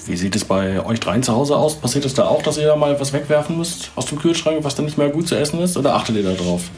Wie 0.05 0.15
sieht 0.15 0.35
es 0.35 0.45
bei 0.45 0.85
euch 0.85 0.99
dreien 0.99 1.23
zu 1.23 1.33
Hause 1.33 1.57
aus? 1.57 1.73
Passiert 1.73 2.05
es 2.05 2.13
da 2.13 2.27
auch, 2.27 2.43
dass 2.43 2.59
ihr 2.59 2.67
da 2.67 2.75
mal 2.75 2.99
was 2.99 3.13
wegwerfen 3.13 3.57
müsst 3.57 3.89
aus 3.95 4.05
dem 4.05 4.19
Kühlschrank, 4.19 4.59
was 4.61 4.75
dann 4.75 4.85
nicht 4.85 4.99
mehr 4.99 5.09
gut 5.09 5.27
zu 5.27 5.33
essen 5.35 5.59
ist? 5.59 5.75
Oder 5.75 5.95
achtet 5.95 6.17
ihr 6.17 6.23
da 6.23 6.33
drauf? 6.33 6.69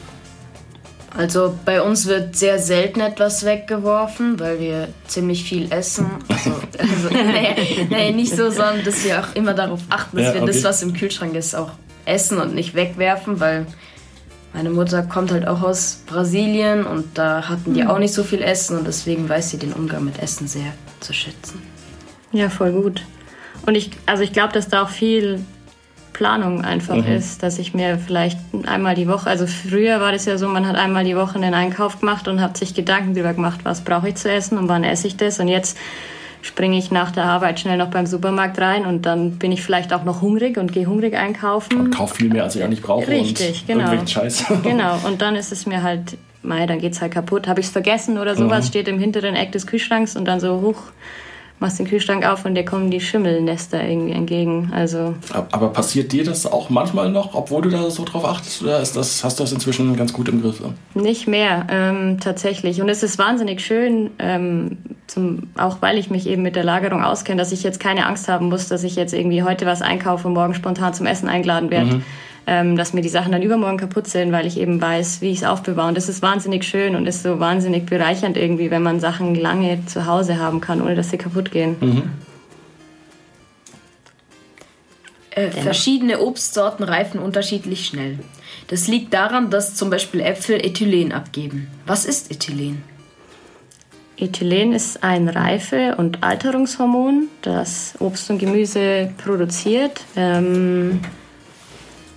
Also 1.16 1.56
bei 1.64 1.80
uns 1.80 2.06
wird 2.06 2.34
sehr 2.34 2.58
selten 2.58 3.00
etwas 3.00 3.44
weggeworfen, 3.44 4.40
weil 4.40 4.58
wir 4.58 4.88
ziemlich 5.06 5.44
viel 5.44 5.70
essen. 5.70 6.06
Also, 6.28 6.50
also 6.78 7.08
nee, 7.10 7.86
nee, 7.88 8.12
nicht 8.12 8.34
so, 8.34 8.50
sondern 8.50 8.84
dass 8.84 9.04
wir 9.04 9.20
auch 9.20 9.34
immer 9.34 9.54
darauf 9.54 9.80
achten, 9.90 10.16
dass 10.16 10.26
ja, 10.26 10.34
wir 10.34 10.46
das, 10.46 10.64
was 10.64 10.82
im 10.82 10.92
Kühlschrank 10.92 11.34
ist, 11.36 11.54
auch 11.54 11.70
essen 12.04 12.38
und 12.38 12.54
nicht 12.54 12.74
wegwerfen, 12.74 13.38
weil 13.38 13.66
meine 14.52 14.70
Mutter 14.70 15.02
kommt 15.02 15.30
halt 15.30 15.46
auch 15.46 15.62
aus 15.62 16.02
Brasilien 16.06 16.84
und 16.84 17.16
da 17.16 17.48
hatten 17.48 17.74
die 17.74 17.82
hm. 17.82 17.90
auch 17.90 17.98
nicht 17.98 18.14
so 18.14 18.24
viel 18.24 18.42
Essen 18.42 18.78
und 18.78 18.86
deswegen 18.86 19.28
weiß 19.28 19.50
sie 19.50 19.58
den 19.58 19.72
Umgang 19.72 20.04
mit 20.04 20.20
Essen 20.20 20.48
sehr 20.48 20.72
zu 21.00 21.12
schätzen. 21.12 21.62
Ja, 22.32 22.50
voll 22.50 22.72
gut. 22.72 23.02
Und 23.66 23.76
ich, 23.76 23.90
also 24.06 24.22
ich 24.22 24.32
glaube, 24.32 24.52
dass 24.52 24.68
da 24.68 24.82
auch 24.82 24.90
viel 24.90 25.40
Planung 26.14 26.64
einfach 26.64 26.96
mhm. 26.96 27.12
ist, 27.12 27.42
dass 27.42 27.58
ich 27.58 27.74
mir 27.74 27.98
vielleicht 27.98 28.38
einmal 28.66 28.94
die 28.94 29.06
Woche, 29.06 29.28
also 29.28 29.46
früher 29.46 30.00
war 30.00 30.12
das 30.12 30.24
ja 30.24 30.38
so, 30.38 30.48
man 30.48 30.66
hat 30.66 30.76
einmal 30.76 31.04
die 31.04 31.16
Woche 31.16 31.34
einen 31.34 31.52
Einkauf 31.52 32.00
gemacht 32.00 32.26
und 32.26 32.40
hat 32.40 32.56
sich 32.56 32.72
Gedanken 32.72 33.12
darüber 33.12 33.34
gemacht, 33.34 33.60
was 33.64 33.82
brauche 33.82 34.08
ich 34.08 34.14
zu 34.14 34.30
essen 34.30 34.56
und 34.56 34.68
wann 34.68 34.84
esse 34.84 35.06
ich 35.06 35.18
das 35.18 35.40
und 35.40 35.48
jetzt 35.48 35.76
springe 36.40 36.76
ich 36.76 36.90
nach 36.90 37.10
der 37.10 37.24
Arbeit 37.24 37.58
schnell 37.60 37.78
noch 37.78 37.88
beim 37.88 38.06
Supermarkt 38.06 38.58
rein 38.58 38.84
und 38.86 39.06
dann 39.06 39.38
bin 39.38 39.50
ich 39.50 39.62
vielleicht 39.62 39.92
auch 39.92 40.04
noch 40.04 40.20
hungrig 40.20 40.58
und 40.58 40.72
gehe 40.72 40.86
hungrig 40.86 41.14
einkaufen. 41.14 41.80
Und 41.80 41.90
kauf 41.90 42.12
viel 42.12 42.28
mehr, 42.28 42.44
als 42.44 42.54
ich 42.54 42.62
eigentlich 42.62 42.82
brauche. 42.82 43.08
Richtig, 43.08 43.62
und 43.62 43.78
genau. 43.78 44.06
Scheiß. 44.06 44.44
Genau, 44.62 44.98
und 45.06 45.22
dann 45.22 45.36
ist 45.36 45.52
es 45.52 45.64
mir 45.64 45.82
halt, 45.82 46.18
mei, 46.42 46.66
dann 46.66 46.80
geht's 46.80 47.00
halt 47.00 47.12
kaputt. 47.12 47.48
Habe 47.48 47.60
ich 47.60 47.66
es 47.66 47.72
vergessen 47.72 48.18
oder 48.18 48.36
sowas, 48.36 48.66
mhm. 48.66 48.68
steht 48.68 48.88
im 48.88 48.98
hinteren 48.98 49.34
Eck 49.34 49.52
des 49.52 49.66
Kühlschranks 49.66 50.16
und 50.16 50.26
dann 50.26 50.38
so, 50.38 50.60
huch, 50.60 50.82
machst 51.64 51.78
den 51.78 51.86
Kühlschrank 51.86 52.26
auf 52.26 52.44
und 52.44 52.54
dir 52.54 52.64
kommen 52.64 52.90
die 52.90 53.00
Schimmelnester 53.00 53.82
irgendwie 53.82 54.12
entgegen. 54.12 54.70
Also 54.74 55.14
aber 55.50 55.70
passiert 55.70 56.12
dir 56.12 56.22
das 56.22 56.44
auch 56.44 56.68
manchmal 56.68 57.10
noch, 57.10 57.34
obwohl 57.34 57.62
du 57.62 57.70
da 57.70 57.88
so 57.90 58.04
drauf 58.04 58.26
achtest? 58.26 58.62
Oder 58.62 58.80
ist 58.80 58.96
das, 58.96 59.24
hast 59.24 59.38
du 59.38 59.44
das 59.44 59.52
inzwischen 59.52 59.96
ganz 59.96 60.12
gut 60.12 60.28
im 60.28 60.42
Griff? 60.42 60.62
Nicht 60.92 61.26
mehr, 61.26 61.66
ähm, 61.70 62.20
tatsächlich. 62.20 62.82
Und 62.82 62.90
es 62.90 63.02
ist 63.02 63.18
wahnsinnig 63.18 63.64
schön, 63.64 64.10
ähm, 64.18 64.76
zum, 65.06 65.44
auch 65.56 65.78
weil 65.80 65.96
ich 65.96 66.10
mich 66.10 66.26
eben 66.26 66.42
mit 66.42 66.54
der 66.54 66.64
Lagerung 66.64 67.02
auskenne, 67.02 67.38
dass 67.38 67.50
ich 67.50 67.62
jetzt 67.62 67.80
keine 67.80 68.06
Angst 68.06 68.28
haben 68.28 68.50
muss, 68.50 68.68
dass 68.68 68.84
ich 68.84 68.94
jetzt 68.94 69.14
irgendwie 69.14 69.42
heute 69.42 69.64
was 69.64 69.80
einkaufe 69.80 70.28
und 70.28 70.34
morgen 70.34 70.52
spontan 70.52 70.92
zum 70.92 71.06
Essen 71.06 71.28
eingeladen 71.28 71.70
werde. 71.70 71.96
Mhm 71.96 72.02
ähm, 72.46 72.76
dass 72.76 72.92
mir 72.92 73.00
die 73.00 73.08
Sachen 73.08 73.32
dann 73.32 73.42
übermorgen 73.42 73.78
kaputt 73.78 74.06
sind, 74.06 74.32
weil 74.32 74.46
ich 74.46 74.58
eben 74.58 74.80
weiß, 74.80 75.20
wie 75.20 75.30
ich 75.30 75.38
es 75.38 75.44
aufbewahre. 75.44 75.88
Und 75.88 75.96
das 75.96 76.08
ist 76.08 76.22
wahnsinnig 76.22 76.64
schön 76.64 76.94
und 76.96 77.06
ist 77.06 77.22
so 77.22 77.40
wahnsinnig 77.40 77.86
bereichernd 77.86 78.36
irgendwie, 78.36 78.70
wenn 78.70 78.82
man 78.82 79.00
Sachen 79.00 79.34
lange 79.34 79.84
zu 79.86 80.06
Hause 80.06 80.38
haben 80.38 80.60
kann, 80.60 80.82
ohne 80.82 80.94
dass 80.94 81.10
sie 81.10 81.18
kaputt 81.18 81.50
gehen. 81.50 81.76
Mhm. 81.80 82.02
Äh, 85.30 85.50
verschiedene 85.50 86.20
Obstsorten 86.20 86.84
reifen 86.84 87.18
unterschiedlich 87.18 87.86
schnell. 87.86 88.20
Das 88.68 88.86
liegt 88.86 89.12
daran, 89.12 89.50
dass 89.50 89.74
zum 89.74 89.90
Beispiel 89.90 90.20
Äpfel 90.20 90.64
Ethylen 90.64 91.12
abgeben. 91.12 91.68
Was 91.86 92.04
ist 92.04 92.30
Ethylen? 92.30 92.82
Ethylen 94.16 94.72
ist 94.72 95.02
ein 95.02 95.28
Reife- 95.28 95.96
und 95.96 96.22
Alterungshormon, 96.22 97.26
das 97.42 97.94
Obst 97.98 98.30
und 98.30 98.38
Gemüse 98.38 99.12
produziert. 99.18 100.02
Ähm, 100.14 101.00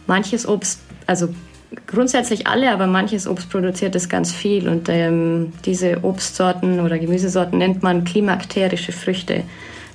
manches 0.08 0.48
Obst, 0.48 0.80
also 1.06 1.30
grundsätzlich 1.86 2.48
alle, 2.48 2.72
aber 2.72 2.88
manches 2.88 3.28
Obst 3.28 3.50
produziert 3.50 3.96
es 3.96 4.10
ganz 4.10 4.32
viel. 4.32 4.68
Und 4.68 4.90
ähm, 4.90 5.54
diese 5.66 6.04
Obstsorten 6.04 6.80
oder 6.80 6.98
Gemüsesorten 6.98 7.60
nennt 7.60 7.84
man 7.84 8.04
klimakterische 8.04 8.92
Früchte. 8.92 9.44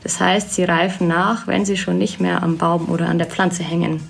Das 0.02 0.20
heißt, 0.20 0.54
sie 0.54 0.64
reifen 0.64 1.08
nach, 1.08 1.46
wenn 1.46 1.64
sie 1.64 1.76
schon 1.76 1.98
nicht 1.98 2.20
mehr 2.20 2.42
am 2.42 2.58
Baum 2.58 2.88
oder 2.88 3.08
an 3.08 3.18
der 3.18 3.26
Pflanze 3.26 3.62
hängen. 3.62 4.00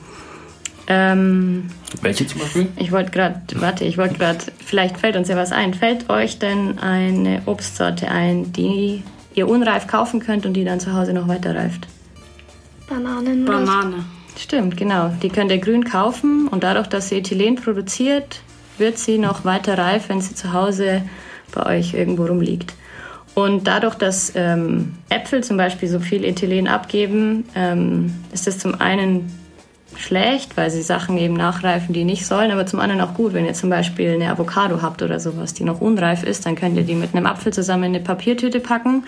Ähm, 0.89 1.69
Welche 2.01 2.27
zum 2.27 2.41
Beispiel? 2.41 2.69
Ich 2.77 2.91
wollte 2.93 3.11
gerade, 3.11 3.41
warte, 3.57 3.85
ich 3.85 3.99
wollte 3.99 4.15
gerade, 4.15 4.39
vielleicht 4.65 4.99
fällt 4.99 5.17
uns 5.17 5.29
ja 5.29 5.37
was 5.37 5.53
ein. 5.53 5.75
Fällt 5.75 6.11
euch 6.11 6.39
denn 6.39 6.79
eine 6.79 7.43
Obstsorte 7.47 8.09
ein, 8.09 8.53
die 8.53 9.03
ihr 9.35 9.49
unreif 9.49 9.87
kaufen 9.87 10.21
könnt 10.21 10.45
und 10.47 10.55
die 10.55 10.65
dann 10.65 10.81
zu 10.81 10.93
Hause 10.93 11.13
noch 11.13 11.29
weiter 11.29 11.55
reift? 11.55 11.87
Bananen. 12.89 13.45
Banane. 13.45 14.05
Stimmt, 14.39 14.77
genau. 14.77 15.11
Die 15.23 15.29
könnt 15.29 15.51
ihr 15.51 15.59
grün 15.59 15.85
kaufen 15.85 16.49
und 16.49 16.65
dadurch, 16.65 16.87
dass 16.87 17.09
sie 17.09 17.19
Ethylen 17.19 17.57
produziert, 17.57 18.41
wird 18.79 18.99
sie 18.99 19.19
noch 19.19 19.45
weiter 19.45 19.79
reif, 19.79 20.09
wenn 20.09 20.21
sie 20.21 20.35
zu 20.35 20.53
Hause 20.53 21.03
bei 21.53 21.79
euch 21.79 21.95
irgendwo 21.95 22.27
rumliegt. 22.27 22.75
Und 23.35 23.67
dadurch, 23.67 23.95
dass 23.95 24.33
ähm, 24.35 24.95
Äpfel 25.09 25.43
zum 25.43 25.57
Beispiel 25.57 25.89
so 25.89 26.01
viel 26.01 26.25
Ethylen 26.25 26.69
abgeben, 26.69 27.45
ähm, 27.55 28.13
ist 28.33 28.47
das 28.47 28.59
zum 28.59 28.81
einen 28.81 29.33
schlecht, 29.97 30.57
weil 30.57 30.71
sie 30.71 30.83
Sachen 30.83 31.19
eben 31.19 31.35
nachreifen, 31.35 31.93
die 31.93 32.05
nicht 32.05 32.27
sollen, 32.27 32.51
aber 32.51 32.67
zum 32.67 32.81
anderen 32.81 33.01
auch 33.01 33.15
gut. 33.15 33.35
Wenn 33.35 33.45
ihr 33.45 33.55
zum 33.55 33.71
Beispiel 33.71 34.13
eine 34.13 34.31
Avocado 34.31 34.83
habt 34.83 35.03
oder 35.03 35.21
sowas, 35.21 35.55
die 35.55 35.65
noch 35.65 35.81
unreif 35.81 36.23
ist, 36.23 36.45
dann 36.47 36.57
könnt 36.57 36.77
ihr 36.77 36.85
die 36.85 36.95
mit 36.95 37.15
einem 37.15 37.27
Apfel 37.27 37.53
zusammen 37.53 37.85
in 37.85 37.95
eine 37.95 38.05
Papiertüte 38.05 38.61
packen 38.61 39.05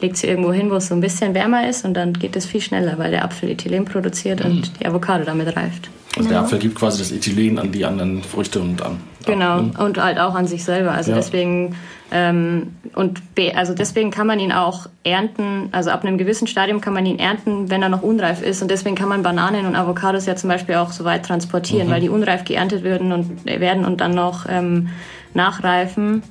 legt 0.00 0.16
sie 0.16 0.26
irgendwo 0.26 0.52
hin, 0.52 0.70
wo 0.70 0.76
es 0.76 0.88
so 0.88 0.94
ein 0.94 1.00
bisschen 1.00 1.34
wärmer 1.34 1.68
ist 1.68 1.84
und 1.84 1.94
dann 1.94 2.12
geht 2.12 2.36
es 2.36 2.46
viel 2.46 2.60
schneller, 2.60 2.98
weil 2.98 3.10
der 3.10 3.24
Apfel 3.24 3.50
Ethylen 3.50 3.84
produziert 3.84 4.44
mhm. 4.44 4.50
und 4.50 4.80
die 4.80 4.86
Avocado 4.86 5.24
damit 5.24 5.56
reift. 5.56 5.90
Also 6.16 6.28
der 6.30 6.40
Apfel 6.40 6.58
gibt 6.58 6.76
quasi 6.76 6.98
das 6.98 7.12
Ethylen 7.12 7.58
an 7.58 7.72
die 7.72 7.84
anderen 7.84 8.22
Früchte 8.22 8.60
und 8.60 8.80
an. 8.82 9.00
Genau, 9.26 9.62
mhm. 9.62 9.70
und 9.78 10.02
halt 10.02 10.18
auch 10.18 10.34
an 10.34 10.46
sich 10.46 10.64
selber. 10.64 10.92
Also 10.92 11.10
ja. 11.10 11.16
deswegen 11.16 11.74
ähm, 12.10 12.74
und 12.94 13.20
also 13.54 13.74
deswegen 13.74 14.10
kann 14.10 14.26
man 14.26 14.38
ihn 14.38 14.52
auch 14.52 14.86
ernten, 15.02 15.68
also 15.72 15.90
ab 15.90 16.04
einem 16.04 16.18
gewissen 16.18 16.46
Stadium 16.46 16.80
kann 16.80 16.94
man 16.94 17.04
ihn 17.04 17.18
ernten, 17.18 17.68
wenn 17.68 17.82
er 17.82 17.88
noch 17.88 18.02
unreif 18.02 18.42
ist. 18.42 18.62
Und 18.62 18.70
deswegen 18.70 18.94
kann 18.94 19.08
man 19.08 19.22
Bananen 19.22 19.66
und 19.66 19.74
Avocados 19.74 20.26
ja 20.26 20.36
zum 20.36 20.48
Beispiel 20.48 20.76
auch 20.76 20.92
so 20.92 21.04
weit 21.04 21.26
transportieren, 21.26 21.88
mhm. 21.88 21.92
weil 21.92 22.00
die 22.00 22.08
unreif 22.08 22.44
geerntet 22.44 22.84
werden 22.84 23.12
und 23.12 23.44
werden 23.44 23.84
und 23.84 24.00
dann 24.00 24.14
noch 24.14 24.46
ähm, 24.48 24.88
nachreifen 25.34 26.22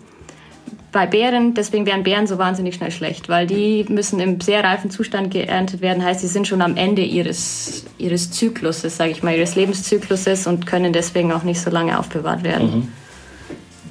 bei 0.95 1.07
Beeren, 1.07 1.53
deswegen 1.53 1.85
werden 1.85 2.03
Beeren 2.03 2.25
so 2.25 2.37
wahnsinnig 2.37 2.75
schnell 2.75 2.89
schlecht, 2.89 3.27
weil 3.27 3.45
die 3.47 3.85
müssen 3.89 4.21
im 4.21 4.39
sehr 4.39 4.63
reifen 4.63 4.89
Zustand 4.89 5.29
geerntet 5.29 5.81
werden. 5.81 6.01
Heißt, 6.01 6.21
sie 6.21 6.27
sind 6.27 6.47
schon 6.47 6.61
am 6.61 6.77
Ende 6.77 7.01
ihres, 7.01 7.83
ihres 7.97 8.31
Zykluses, 8.31 8.95
sage 8.95 9.11
ich 9.11 9.21
mal, 9.21 9.35
ihres 9.35 9.55
Lebenszykluses 9.57 10.47
und 10.47 10.65
können 10.65 10.93
deswegen 10.93 11.33
auch 11.33 11.43
nicht 11.43 11.59
so 11.59 11.69
lange 11.69 11.99
aufbewahrt 11.99 12.45
werden. 12.45 12.67
Mhm. 12.67 12.87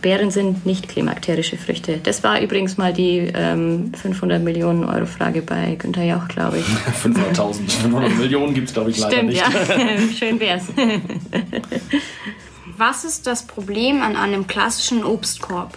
Beeren 0.01 0.31
sind 0.31 0.65
nicht 0.65 0.89
klimakterische 0.89 1.59
Früchte. 1.59 1.99
Das 2.03 2.25
war 2.25 2.41
übrigens 2.41 2.79
mal 2.79 2.95
die 2.95 3.31
ähm, 3.35 3.93
500 4.01 4.43
Millionen 4.43 4.85
Euro 4.85 5.05
Frage 5.05 5.43
bei 5.43 5.75
Günther 5.75 6.05
Jauch, 6.05 6.27
glaube 6.29 6.61
ich. 6.61 6.65
500.000, 7.05 7.71
500 7.83 8.15
Millionen 8.17 8.55
gibt 8.55 8.69
es, 8.69 8.73
glaube 8.73 8.89
ich, 8.89 8.99
leider 8.99 9.15
Stimmt, 9.15 9.29
nicht. 9.29 9.43
ja. 9.43 9.49
Schön 10.19 10.41
wär's. 10.41 10.69
Was 12.79 13.05
ist 13.05 13.27
das 13.27 13.47
Problem 13.47 14.01
an 14.01 14.17
einem 14.17 14.47
klassischen 14.47 15.05
Obstkorb? 15.05 15.77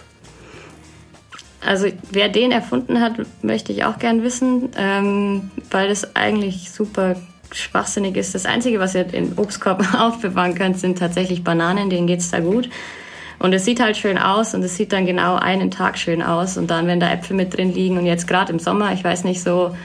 Also 1.68 1.88
wer 2.10 2.30
den 2.30 2.50
erfunden 2.50 3.02
hat, 3.02 3.12
möchte 3.42 3.74
ich 3.74 3.84
auch 3.84 3.98
gern 3.98 4.22
wissen, 4.22 4.70
ähm, 4.78 5.50
weil 5.70 5.90
das 5.90 6.16
eigentlich 6.16 6.70
super 6.70 7.16
schwachsinnig 7.52 8.16
ist. 8.16 8.34
Das 8.34 8.46
Einzige, 8.46 8.80
was 8.80 8.94
ihr 8.94 9.12
in 9.12 9.34
Obstkorb 9.36 9.86
aufbewahren 10.00 10.54
könnt, 10.54 10.78
sind 10.80 10.98
tatsächlich 10.98 11.44
Bananen, 11.44 11.90
denen 11.90 12.06
geht's 12.06 12.30
da 12.30 12.40
gut. 12.40 12.70
Und 13.38 13.52
es 13.52 13.66
sieht 13.66 13.80
halt 13.80 13.98
schön 13.98 14.16
aus 14.16 14.54
und 14.54 14.62
es 14.62 14.78
sieht 14.78 14.94
dann 14.94 15.04
genau 15.04 15.34
einen 15.36 15.70
Tag 15.70 15.98
schön 15.98 16.22
aus. 16.22 16.56
Und 16.56 16.70
dann, 16.70 16.86
wenn 16.86 17.00
da 17.00 17.12
Äpfel 17.12 17.36
mit 17.36 17.54
drin 17.54 17.74
liegen 17.74 17.98
und 17.98 18.06
jetzt 18.06 18.26
gerade 18.26 18.50
im 18.50 18.58
Sommer, 18.58 18.94
ich 18.94 19.04
weiß 19.04 19.24
nicht 19.24 19.42
so, 19.42 19.76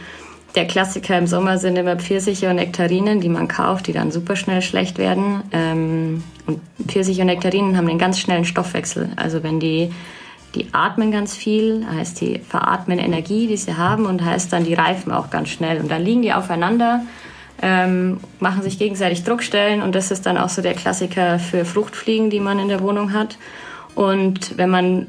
der 0.56 0.66
Klassiker 0.68 1.18
im 1.18 1.28
Sommer 1.28 1.58
sind 1.58 1.78
immer 1.78 1.98
Pfirsiche 1.98 2.50
und 2.50 2.56
Nektarinen, 2.56 3.20
die 3.20 3.28
man 3.28 3.50
kauft, 3.50 3.88
die 3.88 3.94
dann 3.94 4.10
super 4.10 4.38
schnell 4.38 4.62
schlecht 4.62 4.98
werden. 4.98 5.44
Ähm, 5.52 6.24
und 6.46 6.62
Pfirsiche 6.88 7.24
und 7.24 7.28
Nektarinen 7.28 7.76
haben 7.76 7.90
einen 7.90 8.00
ganz 8.00 8.20
schnellen 8.20 8.46
Stoffwechsel. 8.46 9.10
Also 9.18 9.44
wenn 9.44 9.60
die 9.60 9.92
die 10.56 10.68
atmen 10.72 11.12
ganz 11.12 11.36
viel, 11.36 11.86
heißt 11.90 12.22
die 12.22 12.40
veratmen 12.40 13.00
Energie, 13.00 13.48
die 13.48 13.58
sie 13.58 13.76
haben 13.76 14.06
und 14.06 14.24
heißt 14.24 14.54
dann, 14.54 14.64
die 14.64 14.74
reifen 14.74 15.12
auch 15.12 15.30
ganz 15.30 15.50
schnell. 15.50 15.80
Und 15.80 15.90
dann 15.90 16.04
liegen 16.04 16.22
die 16.22 16.34
aufeinander, 16.34 17.02
ähm, 17.62 18.20
machen 18.40 18.62
sich 18.62 18.78
gegenseitig 18.78 19.24
Druckstellen 19.24 19.82
und 19.82 19.96
das 19.96 20.12
ist 20.12 20.26
dann 20.26 20.38
auch 20.38 20.50
so 20.50 20.62
der 20.62 20.74
Klassiker 20.74 21.40
für 21.40 21.66
Fruchtfliegen, 21.66 22.30
die 22.30 22.40
man 22.40 22.60
in 22.60 22.68
der 22.68 22.82
Wohnung 22.82 23.14
hat. 23.14 23.38
Und 23.96 24.58
wenn 24.58 24.70
man 24.70 25.08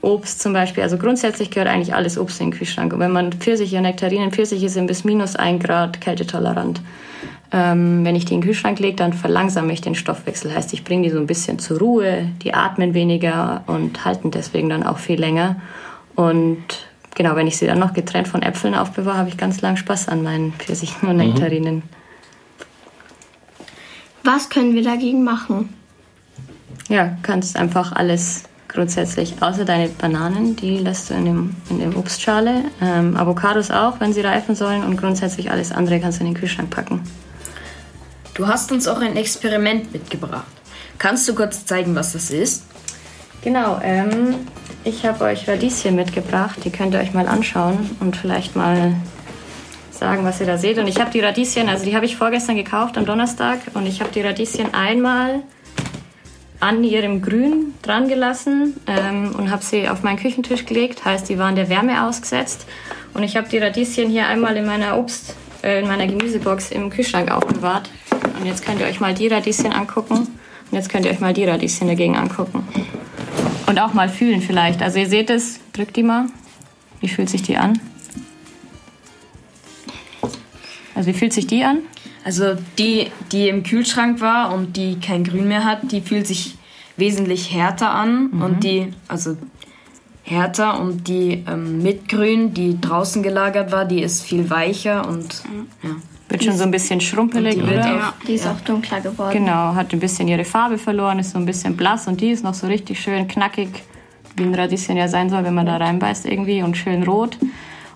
Obst 0.00 0.40
zum 0.40 0.52
Beispiel, 0.52 0.82
also 0.82 0.96
grundsätzlich 0.96 1.50
gehört 1.50 1.68
eigentlich 1.68 1.94
alles 1.94 2.18
Obst 2.18 2.40
in 2.40 2.50
den 2.50 2.58
Kühlschrank. 2.58 2.92
Und 2.92 3.00
wenn 3.00 3.10
man 3.10 3.32
Pfirsiche 3.32 3.80
Nektarinen, 3.80 4.30
Pfirsiche 4.30 4.68
sind 4.68 4.86
bis 4.86 5.04
minus 5.04 5.36
ein 5.36 5.58
Grad 5.58 6.00
kältetolerant. 6.00 6.80
Ähm, 7.50 8.04
wenn 8.04 8.14
ich 8.14 8.26
die 8.26 8.34
in 8.34 8.40
den 8.40 8.46
Kühlschrank 8.46 8.78
lege, 8.78 8.96
dann 8.96 9.14
verlangsame 9.14 9.72
ich 9.72 9.80
den 9.80 9.94
Stoffwechsel. 9.94 10.54
Heißt, 10.54 10.72
ich 10.74 10.84
bringe 10.84 11.04
die 11.04 11.10
so 11.10 11.18
ein 11.18 11.26
bisschen 11.26 11.58
zur 11.58 11.78
Ruhe, 11.78 12.28
die 12.42 12.52
atmen 12.52 12.92
weniger 12.92 13.62
und 13.66 14.04
halten 14.04 14.30
deswegen 14.30 14.68
dann 14.68 14.82
auch 14.82 14.98
viel 14.98 15.18
länger. 15.18 15.56
Und 16.14 16.62
genau, 17.14 17.36
wenn 17.36 17.46
ich 17.46 17.56
sie 17.56 17.66
dann 17.66 17.78
noch 17.78 17.94
getrennt 17.94 18.28
von 18.28 18.42
Äpfeln 18.42 18.74
aufbewahre, 18.74 19.18
habe 19.18 19.28
ich 19.30 19.38
ganz 19.38 19.62
lang 19.62 19.76
Spaß 19.76 20.08
an 20.08 20.22
meinen 20.22 20.52
Pfirsichen 20.54 21.08
und 21.08 21.16
mhm. 21.16 21.22
Nektarinen. 21.22 21.82
Was 24.24 24.50
können 24.50 24.74
wir 24.74 24.82
dagegen 24.82 25.24
machen? 25.24 25.72
Ja, 26.90 27.16
kannst 27.22 27.56
einfach 27.56 27.92
alles 27.92 28.44
grundsätzlich, 28.68 29.36
außer 29.40 29.64
deine 29.64 29.88
Bananen, 29.88 30.54
die 30.54 30.78
lässt 30.78 31.08
du 31.08 31.14
in, 31.14 31.24
dem, 31.24 31.56
in 31.70 31.78
der 31.78 31.96
Obstschale. 31.96 32.64
Ähm, 32.82 33.16
Avocados 33.16 33.70
auch, 33.70 34.00
wenn 34.00 34.12
sie 34.12 34.20
reifen 34.20 34.54
sollen. 34.54 34.84
Und 34.84 34.98
grundsätzlich 34.98 35.50
alles 35.50 35.72
andere 35.72 36.00
kannst 36.00 36.20
du 36.20 36.24
in 36.24 36.32
den 36.32 36.38
Kühlschrank 36.38 36.70
packen. 36.70 37.00
Du 38.38 38.46
hast 38.46 38.70
uns 38.70 38.86
auch 38.86 39.00
ein 39.00 39.16
Experiment 39.16 39.92
mitgebracht. 39.92 40.46
Kannst 40.96 41.28
du 41.28 41.34
kurz 41.34 41.66
zeigen, 41.66 41.96
was 41.96 42.12
das 42.12 42.30
ist? 42.30 42.62
Genau, 43.42 43.80
ähm, 43.82 44.36
ich 44.84 45.04
habe 45.04 45.24
euch 45.24 45.48
Radieschen 45.48 45.96
mitgebracht. 45.96 46.60
Die 46.64 46.70
könnt 46.70 46.94
ihr 46.94 47.00
euch 47.00 47.12
mal 47.12 47.26
anschauen 47.26 47.90
und 47.98 48.16
vielleicht 48.16 48.54
mal 48.54 48.94
sagen, 49.90 50.24
was 50.24 50.38
ihr 50.38 50.46
da 50.46 50.56
seht. 50.56 50.78
Und 50.78 50.86
ich 50.86 51.00
habe 51.00 51.10
die 51.10 51.18
Radieschen, 51.18 51.68
also 51.68 51.84
die 51.84 51.96
habe 51.96 52.06
ich 52.06 52.16
vorgestern 52.16 52.54
gekauft 52.54 52.96
am 52.96 53.06
Donnerstag 53.06 53.58
und 53.74 53.86
ich 53.86 54.00
habe 54.00 54.12
die 54.12 54.20
Radieschen 54.20 54.72
einmal 54.72 55.42
an 56.60 56.84
ihrem 56.84 57.22
Grün 57.22 57.74
dran 57.82 58.06
gelassen 58.06 58.76
ähm, 58.86 59.34
und 59.36 59.50
habe 59.50 59.64
sie 59.64 59.88
auf 59.88 60.04
meinen 60.04 60.16
Küchentisch 60.16 60.64
gelegt. 60.64 61.04
Heißt, 61.04 61.28
die 61.28 61.38
waren 61.38 61.56
der 61.56 61.68
Wärme 61.68 62.06
ausgesetzt. 62.06 62.66
Und 63.14 63.24
ich 63.24 63.36
habe 63.36 63.48
die 63.48 63.58
Radieschen 63.58 64.08
hier 64.08 64.28
einmal 64.28 64.56
in 64.56 64.64
meiner 64.64 64.96
Obst, 64.96 65.34
äh, 65.64 65.80
in 65.80 65.88
meiner 65.88 66.06
Gemüsebox 66.06 66.70
im 66.70 66.88
Kühlschrank 66.88 67.32
aufbewahrt. 67.32 67.90
Und 68.38 68.46
jetzt 68.46 68.64
könnt 68.64 68.80
ihr 68.80 68.86
euch 68.86 69.00
mal 69.00 69.14
die 69.14 69.28
Radieschen 69.28 69.72
angucken. 69.72 70.16
Und 70.16 70.76
jetzt 70.76 70.88
könnt 70.90 71.06
ihr 71.06 71.10
euch 71.10 71.20
mal 71.20 71.32
die 71.32 71.44
Radieschen 71.44 71.88
dagegen 71.88 72.16
angucken. 72.16 72.66
Und 73.66 73.78
auch 73.78 73.94
mal 73.94 74.08
fühlen 74.08 74.42
vielleicht. 74.42 74.82
Also 74.82 74.98
ihr 74.98 75.08
seht 75.08 75.30
es, 75.30 75.60
drückt 75.72 75.96
die 75.96 76.02
mal. 76.02 76.26
Wie 77.00 77.08
fühlt 77.08 77.28
sich 77.28 77.42
die 77.42 77.56
an? 77.56 77.80
Also 80.94 81.10
wie 81.10 81.14
fühlt 81.14 81.32
sich 81.32 81.46
die 81.46 81.64
an? 81.64 81.78
Also 82.24 82.56
die, 82.78 83.10
die 83.30 83.48
im 83.48 83.62
Kühlschrank 83.62 84.20
war 84.20 84.52
und 84.52 84.76
die 84.76 84.98
kein 85.00 85.24
Grün 85.24 85.48
mehr 85.48 85.64
hat, 85.64 85.92
die 85.92 86.00
fühlt 86.00 86.26
sich 86.26 86.56
wesentlich 86.96 87.52
härter 87.52 87.90
an 87.90 88.30
mhm. 88.32 88.42
und 88.42 88.64
die, 88.64 88.92
also 89.06 89.36
härter 90.24 90.80
und 90.80 91.08
die 91.08 91.44
ähm, 91.46 91.82
mit 91.82 92.08
Grün, 92.08 92.52
die 92.52 92.80
draußen 92.80 93.22
gelagert 93.22 93.72
war, 93.72 93.84
die 93.84 94.02
ist 94.02 94.22
viel 94.22 94.50
weicher 94.50 95.06
und 95.08 95.42
ja. 95.82 95.90
Wird 96.28 96.44
schon 96.44 96.56
so 96.56 96.64
ein 96.64 96.70
bisschen 96.70 97.00
schrumpelig, 97.00 97.54
die 97.54 97.62
oder? 97.62 97.74
Ja, 97.74 98.14
die 98.26 98.34
ist 98.34 98.44
ja. 98.44 98.52
auch 98.52 98.60
dunkler 98.60 99.00
geworden. 99.00 99.32
Genau, 99.32 99.74
hat 99.74 99.92
ein 99.92 100.00
bisschen 100.00 100.28
ihre 100.28 100.44
Farbe 100.44 100.76
verloren, 100.76 101.18
ist 101.18 101.30
so 101.30 101.38
ein 101.38 101.46
bisschen 101.46 101.76
blass 101.76 102.06
und 102.06 102.20
die 102.20 102.30
ist 102.30 102.44
noch 102.44 102.54
so 102.54 102.66
richtig 102.66 103.00
schön 103.00 103.26
knackig, 103.28 103.68
wie 104.36 104.42
ein 104.42 104.54
Radieschen 104.54 104.96
ja 104.96 105.08
sein 105.08 105.30
soll, 105.30 105.44
wenn 105.44 105.54
man 105.54 105.66
da 105.66 105.76
reinbeißt 105.78 106.26
irgendwie 106.26 106.62
und 106.62 106.76
schön 106.76 107.02
rot. 107.02 107.38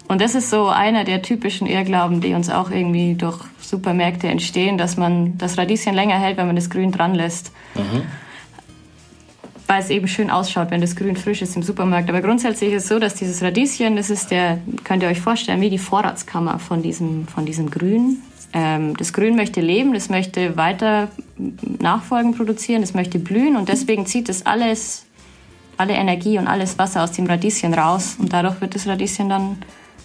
Und 0.08 0.20
das 0.20 0.34
ist 0.34 0.50
so 0.50 0.68
einer 0.68 1.04
der 1.04 1.22
typischen 1.22 1.66
Irrglauben, 1.66 2.20
die 2.20 2.34
uns 2.34 2.50
auch 2.50 2.70
irgendwie 2.70 3.14
durch 3.14 3.38
Supermärkte 3.60 4.28
entstehen, 4.28 4.76
dass 4.76 4.96
man 4.96 5.38
das 5.38 5.58
Radieschen 5.58 5.94
länger 5.94 6.18
hält, 6.18 6.36
wenn 6.38 6.46
man 6.46 6.56
das 6.56 6.70
Grün 6.70 6.90
dran 6.90 7.14
lässt. 7.14 7.52
Mhm. 7.74 8.02
Weil 9.72 9.80
es 9.80 9.88
eben 9.88 10.06
schön 10.06 10.28
ausschaut, 10.28 10.70
wenn 10.70 10.82
das 10.82 10.96
Grün 10.96 11.16
frisch 11.16 11.40
ist 11.40 11.56
im 11.56 11.62
Supermarkt. 11.62 12.10
Aber 12.10 12.20
grundsätzlich 12.20 12.74
ist 12.74 12.82
es 12.82 12.88
so, 12.90 12.98
dass 12.98 13.14
dieses 13.14 13.42
Radieschen, 13.42 13.96
das 13.96 14.10
ist 14.10 14.30
der, 14.30 14.58
könnt 14.84 15.02
ihr 15.02 15.08
euch 15.08 15.22
vorstellen, 15.22 15.62
wie 15.62 15.70
die 15.70 15.78
Vorratskammer 15.78 16.58
von 16.58 16.82
diesem, 16.82 17.26
von 17.26 17.46
diesem 17.46 17.70
Grün. 17.70 18.18
Ähm, 18.52 18.94
das 18.98 19.14
Grün 19.14 19.34
möchte 19.34 19.62
leben, 19.62 19.94
das 19.94 20.10
möchte 20.10 20.58
weiter 20.58 21.08
Nachfolgen 21.78 22.34
produzieren, 22.34 22.82
das 22.82 22.92
möchte 22.92 23.18
blühen 23.18 23.56
und 23.56 23.70
deswegen 23.70 24.04
zieht 24.04 24.28
es 24.28 24.44
alles, 24.44 25.06
alle 25.78 25.94
Energie 25.94 26.36
und 26.36 26.48
alles 26.48 26.78
Wasser 26.78 27.02
aus 27.02 27.12
dem 27.12 27.24
Radieschen 27.24 27.72
raus 27.72 28.16
und 28.18 28.30
dadurch 28.30 28.60
wird 28.60 28.74
das 28.74 28.86
Radieschen 28.86 29.30
dann 29.30 29.56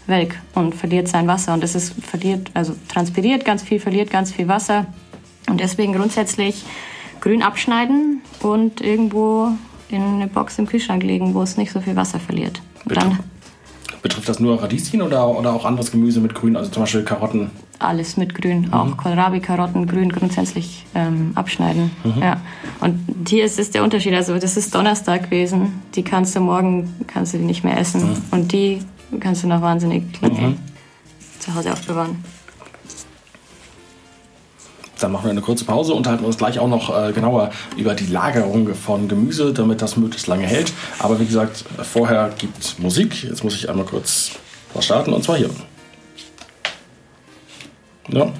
welk 0.06 0.40
und 0.56 0.76
verliert 0.76 1.10
sein 1.10 1.28
Wasser. 1.28 1.54
Und 1.54 1.62
das 1.62 1.76
ist 1.76 1.94
verliert, 2.06 2.52
also 2.54 2.74
transpiriert 2.88 3.44
ganz 3.44 3.64
viel, 3.64 3.82
verliert 3.82 4.12
ganz 4.12 4.32
viel 4.32 4.48
Wasser. 4.48 4.86
Und 5.50 5.60
deswegen 5.60 5.92
grundsätzlich 5.92 6.64
grün 7.22 7.44
abschneiden 7.44 8.22
und 8.42 8.82
irgendwo 8.82 9.50
in 9.90 10.02
eine 10.02 10.28
Box 10.28 10.60
im 10.60 10.68
Kühlschrank 10.68 11.04
legen, 11.04 11.34
wo 11.34 11.42
es 11.42 11.58
nicht 11.58 11.72
so 11.72 11.82
viel 11.82 11.96
Wasser 11.96 12.20
verliert. 12.20 12.62
Dann 12.86 13.20
Betrifft 14.02 14.30
das 14.30 14.40
nur 14.40 14.62
Radieschen 14.62 15.02
oder, 15.02 15.28
oder 15.28 15.54
auch 15.54 15.66
anderes 15.66 15.92
Gemüse 15.92 16.22
mit 16.22 16.34
Grün, 16.34 16.56
also 16.56 16.70
zum 16.70 16.84
Beispiel 16.84 17.04
Karotten? 17.04 17.50
Alles 17.80 18.16
mit 18.16 18.34
Grün, 18.34 18.62
mhm. 18.62 18.74
auch 18.74 18.98
Kohlrabi, 18.98 19.40
Karotten, 19.40 19.86
Grün 19.86 20.10
grundsätzlich 20.10 20.86
ähm, 20.96 21.32
abschneiden. 21.36 21.92
Mhm. 22.04 22.22
Ja. 22.22 22.42
Und 22.80 23.28
hier 23.28 23.44
ist, 23.44 23.60
ist 23.60 23.76
der 23.76 23.84
Unterschied, 23.84 24.14
also 24.14 24.38
das 24.38 24.56
ist 24.56 24.74
Donnerstag 24.74 25.26
gewesen, 25.26 25.82
die 25.96 26.04
kannst 26.04 26.36
du 26.36 26.40
morgen, 26.40 26.96
kannst 27.08 27.34
du 27.34 27.38
die 27.38 27.44
nicht 27.44 27.64
mehr 27.64 27.78
essen. 27.78 28.12
Mhm. 28.12 28.18
Und 28.32 28.52
die 28.52 28.80
kannst 29.20 29.44
du 29.44 29.48
noch 29.48 29.62
wahnsinnig 29.62 30.04
lange 30.22 30.40
mhm. 30.40 30.58
zu 31.40 31.54
Hause 31.54 31.74
aufbewahren. 31.74 32.24
Dann 35.00 35.12
machen 35.12 35.26
wir 35.26 35.32
eine 35.32 35.42
kurze 35.42 35.66
Pause 35.66 35.94
und 35.94 36.08
halten 36.08 36.26
uns 36.26 36.38
gleich 36.38 36.60
auch 36.60 36.68
noch 36.68 36.96
äh, 36.96 37.12
genauer 37.14 37.52
über 37.76 37.94
die 37.94 38.08
Lagerung 38.08 38.74
von 38.74 39.08
Gemüse, 39.08 39.54
damit 39.54 39.82
das 39.82 39.98
möglichst 39.98 40.28
lange 40.28 40.46
hält. 40.46 40.74
Aber 41.00 41.20
wie 41.20 41.26
gesagt, 41.26 41.66
vorher 41.84 42.32
gibt 42.38 42.80
Musik. 42.80 43.24
Jetzt 43.24 43.44
muss 43.44 43.56
ich 43.56 43.70
einmal 43.70 43.86
kurz 43.86 44.32
was 44.74 44.86
starten 44.86 45.14
und 45.14 45.24
zwar 45.24 45.38
hier. 45.38 45.50
Ja. 48.10 48.32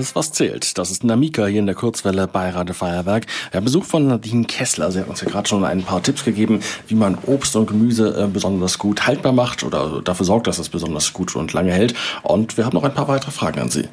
Alles, 0.00 0.14
was 0.14 0.32
zählt. 0.32 0.78
Das 0.78 0.90
ist 0.90 1.04
Namika 1.04 1.44
hier 1.44 1.58
in 1.58 1.66
der 1.66 1.74
Kurzwelle 1.74 2.26
bei 2.26 2.48
Radio 2.48 2.74
Feuerwerk. 2.74 3.26
Wir 3.50 3.58
haben 3.58 3.66
Besuch 3.66 3.84
von 3.84 4.06
Nadine 4.06 4.46
Kessler. 4.46 4.90
Sie 4.90 4.98
hat 4.98 5.08
uns 5.08 5.20
ja 5.20 5.28
gerade 5.28 5.46
schon 5.46 5.62
ein 5.62 5.82
paar 5.82 6.02
Tipps 6.02 6.24
gegeben, 6.24 6.60
wie 6.88 6.94
man 6.94 7.18
Obst 7.26 7.54
und 7.54 7.66
Gemüse 7.66 8.18
äh, 8.18 8.26
besonders 8.26 8.78
gut 8.78 9.06
haltbar 9.06 9.32
macht 9.32 9.62
oder 9.62 10.00
dafür 10.00 10.24
sorgt, 10.24 10.46
dass 10.46 10.58
es 10.58 10.70
besonders 10.70 11.12
gut 11.12 11.36
und 11.36 11.52
lange 11.52 11.74
hält. 11.74 11.92
Und 12.22 12.56
wir 12.56 12.64
haben 12.64 12.72
noch 12.72 12.84
ein 12.84 12.94
paar 12.94 13.08
weitere 13.08 13.30
Fragen 13.30 13.60
an 13.60 13.68
Sie. 13.68 13.88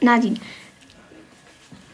Nadine, 0.00 0.40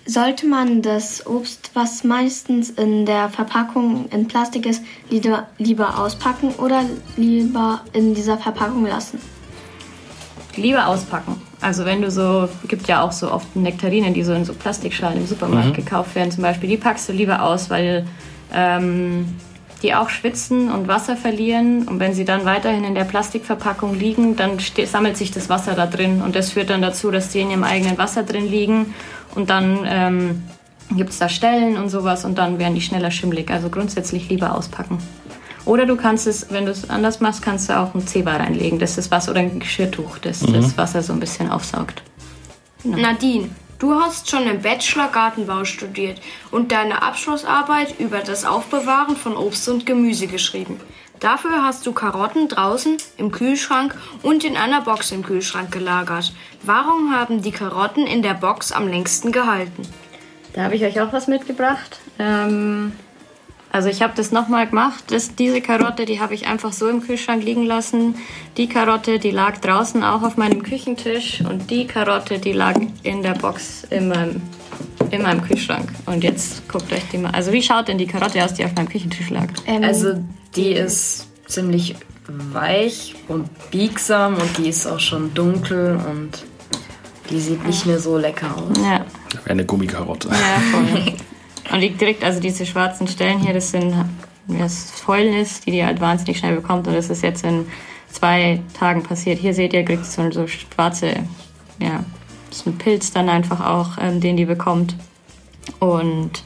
sollte 0.06 0.46
man 0.46 0.80
das 0.80 1.26
Obst, 1.26 1.72
was 1.74 2.02
meistens 2.02 2.70
in 2.70 3.04
der 3.04 3.28
Verpackung 3.28 4.08
in 4.08 4.26
Plastik 4.26 4.64
ist, 4.64 4.82
lieber, 5.10 5.48
lieber 5.58 5.98
auspacken 5.98 6.54
oder 6.54 6.82
lieber 7.18 7.82
in 7.92 8.14
dieser 8.14 8.38
Verpackung 8.38 8.86
lassen? 8.86 9.20
Lieber 10.56 10.86
auspacken. 10.86 11.45
Also 11.60 11.84
wenn 11.84 12.02
du 12.02 12.10
so, 12.10 12.48
gibt 12.68 12.86
ja 12.86 13.02
auch 13.02 13.12
so 13.12 13.32
oft 13.32 13.56
Nektarinen, 13.56 14.12
die 14.12 14.22
so 14.22 14.34
in 14.34 14.44
so 14.44 14.52
Plastikschalen 14.52 15.18
im 15.18 15.26
Supermarkt 15.26 15.70
mhm. 15.70 15.74
gekauft 15.74 16.14
werden 16.14 16.30
zum 16.30 16.42
Beispiel, 16.42 16.68
die 16.68 16.76
packst 16.76 17.08
du 17.08 17.12
lieber 17.12 17.42
aus, 17.42 17.70
weil 17.70 18.06
ähm, 18.52 19.26
die 19.82 19.94
auch 19.94 20.08
schwitzen 20.08 20.70
und 20.70 20.88
Wasser 20.88 21.16
verlieren. 21.16 21.86
Und 21.88 22.00
wenn 22.00 22.14
sie 22.14 22.24
dann 22.24 22.44
weiterhin 22.44 22.84
in 22.84 22.94
der 22.94 23.04
Plastikverpackung 23.04 23.94
liegen, 23.94 24.36
dann 24.36 24.58
sammelt 24.86 25.16
sich 25.16 25.30
das 25.30 25.48
Wasser 25.48 25.74
da 25.74 25.86
drin. 25.86 26.22
Und 26.22 26.34
das 26.34 26.52
führt 26.52 26.70
dann 26.70 26.82
dazu, 26.82 27.10
dass 27.10 27.30
die 27.30 27.40
in 27.40 27.50
ihrem 27.50 27.64
eigenen 27.64 27.98
Wasser 27.98 28.22
drin 28.22 28.48
liegen. 28.50 28.94
Und 29.34 29.50
dann 29.50 29.80
ähm, 29.86 30.42
gibt 30.90 31.10
es 31.10 31.18
da 31.18 31.28
Stellen 31.28 31.76
und 31.76 31.88
sowas 31.88 32.24
und 32.24 32.38
dann 32.38 32.58
werden 32.58 32.74
die 32.74 32.80
schneller 32.80 33.10
schimmelig. 33.10 33.50
Also 33.50 33.68
grundsätzlich 33.68 34.28
lieber 34.28 34.56
auspacken. 34.56 34.98
Oder 35.66 35.84
du 35.84 35.96
kannst 35.96 36.26
es, 36.26 36.46
wenn 36.50 36.64
du 36.64 36.70
es 36.70 36.88
anders 36.88 37.20
machst, 37.20 37.42
kannst 37.42 37.68
du 37.68 37.78
auch 37.78 37.94
ein 37.94 38.06
Zebra 38.06 38.36
reinlegen. 38.36 38.78
Das 38.78 38.96
ist 38.96 39.10
was 39.10 39.28
oder 39.28 39.40
ein 39.40 39.58
Geschirrtuch, 39.58 40.18
das 40.18 40.42
mhm. 40.42 40.54
das 40.54 40.78
Wasser 40.78 41.02
so 41.02 41.12
ein 41.12 41.20
bisschen 41.20 41.50
aufsaugt. 41.50 42.02
Genau. 42.82 42.98
Nadine, 42.98 43.50
du 43.78 43.94
hast 43.94 44.30
schon 44.30 44.46
im 44.46 44.62
Bachelor 44.62 45.08
Gartenbau 45.08 45.64
studiert 45.64 46.20
und 46.52 46.70
deine 46.70 47.02
Abschlussarbeit 47.02 47.98
über 47.98 48.20
das 48.20 48.44
Aufbewahren 48.44 49.16
von 49.16 49.36
Obst 49.36 49.68
und 49.68 49.84
Gemüse 49.84 50.28
geschrieben. 50.28 50.80
Dafür 51.18 51.62
hast 51.62 51.84
du 51.86 51.92
Karotten 51.92 52.46
draußen 52.48 52.98
im 53.16 53.32
Kühlschrank 53.32 53.96
und 54.22 54.44
in 54.44 54.56
einer 54.56 54.82
Box 54.82 55.10
im 55.10 55.24
Kühlschrank 55.24 55.72
gelagert. 55.72 56.32
Warum 56.62 57.12
haben 57.12 57.42
die 57.42 57.52
Karotten 57.52 58.06
in 58.06 58.22
der 58.22 58.34
Box 58.34 58.70
am 58.70 58.86
längsten 58.86 59.32
gehalten? 59.32 59.82
Da 60.52 60.64
habe 60.64 60.76
ich 60.76 60.84
euch 60.84 61.00
auch 61.00 61.12
was 61.12 61.26
mitgebracht. 61.26 61.98
Ähm, 62.18 62.92
also 63.76 63.90
ich 63.90 64.00
habe 64.00 64.14
das 64.16 64.32
nochmal 64.32 64.66
gemacht. 64.66 65.04
Das, 65.08 65.34
diese 65.34 65.60
Karotte, 65.60 66.06
die 66.06 66.18
habe 66.18 66.32
ich 66.32 66.46
einfach 66.46 66.72
so 66.72 66.88
im 66.88 67.02
Kühlschrank 67.02 67.44
liegen 67.44 67.62
lassen. 67.62 68.14
Die 68.56 68.68
Karotte, 68.68 69.18
die 69.18 69.30
lag 69.30 69.58
draußen 69.58 70.02
auch 70.02 70.22
auf 70.22 70.38
meinem 70.38 70.62
Küchentisch. 70.62 71.42
Und 71.42 71.70
die 71.70 71.86
Karotte, 71.86 72.38
die 72.38 72.52
lag 72.52 72.74
in 73.02 73.22
der 73.22 73.34
Box 73.34 73.84
in 73.90 74.08
meinem, 74.08 74.40
in 75.10 75.20
meinem 75.20 75.42
Kühlschrank. 75.42 75.92
Und 76.06 76.24
jetzt 76.24 76.66
guckt 76.70 76.90
euch 76.90 77.02
die 77.12 77.18
mal. 77.18 77.32
Also 77.32 77.52
wie 77.52 77.62
schaut 77.62 77.88
denn 77.88 77.98
die 77.98 78.06
Karotte 78.06 78.42
aus, 78.42 78.54
die 78.54 78.64
auf 78.64 78.74
meinem 78.74 78.88
Küchentisch 78.88 79.28
lag? 79.28 79.48
Ähm, 79.66 79.84
also 79.84 80.14
die 80.56 80.72
ist 80.72 81.26
ziemlich 81.46 81.96
weich 82.28 83.14
und 83.28 83.50
biegsam 83.70 84.36
und 84.36 84.56
die 84.56 84.70
ist 84.70 84.86
auch 84.86 85.00
schon 85.00 85.34
dunkel 85.34 86.00
und 86.10 86.44
die 87.28 87.40
sieht 87.40 87.66
nicht 87.66 87.84
mehr 87.84 87.98
so 87.98 88.16
lecker 88.16 88.56
aus. 88.56 88.78
Ja. 88.78 89.04
Wie 89.44 89.50
eine 89.50 89.66
Gummikarotte. 89.66 90.28
Ja, 90.28 90.60
voll. 90.72 91.14
Und 91.72 91.80
liegt 91.80 92.00
direkt, 92.00 92.22
also 92.24 92.40
diese 92.40 92.64
schwarzen 92.66 93.08
Stellen 93.08 93.40
hier, 93.40 93.52
das 93.52 93.70
sind 93.70 93.94
das 94.48 94.90
Fäulnis, 94.92 95.60
die 95.60 95.72
die 95.72 95.84
halt 95.84 96.00
wahnsinnig 96.00 96.38
schnell 96.38 96.54
bekommt. 96.54 96.86
Und 96.86 96.94
das 96.94 97.10
ist 97.10 97.22
jetzt 97.22 97.44
in 97.44 97.66
zwei 98.10 98.60
Tagen 98.78 99.02
passiert. 99.02 99.38
Hier 99.38 99.52
seht 99.54 99.72
ihr, 99.72 99.84
kriegt 99.84 100.06
so, 100.06 100.30
so 100.30 100.46
schwarze, 100.46 101.14
ja, 101.80 102.04
ist 102.50 102.66
ein 102.66 102.78
Pilz 102.78 103.12
dann 103.12 103.28
einfach 103.28 103.60
auch, 103.60 103.98
ähm, 104.00 104.20
den 104.20 104.36
die 104.36 104.44
bekommt. 104.44 104.94
Und 105.80 106.42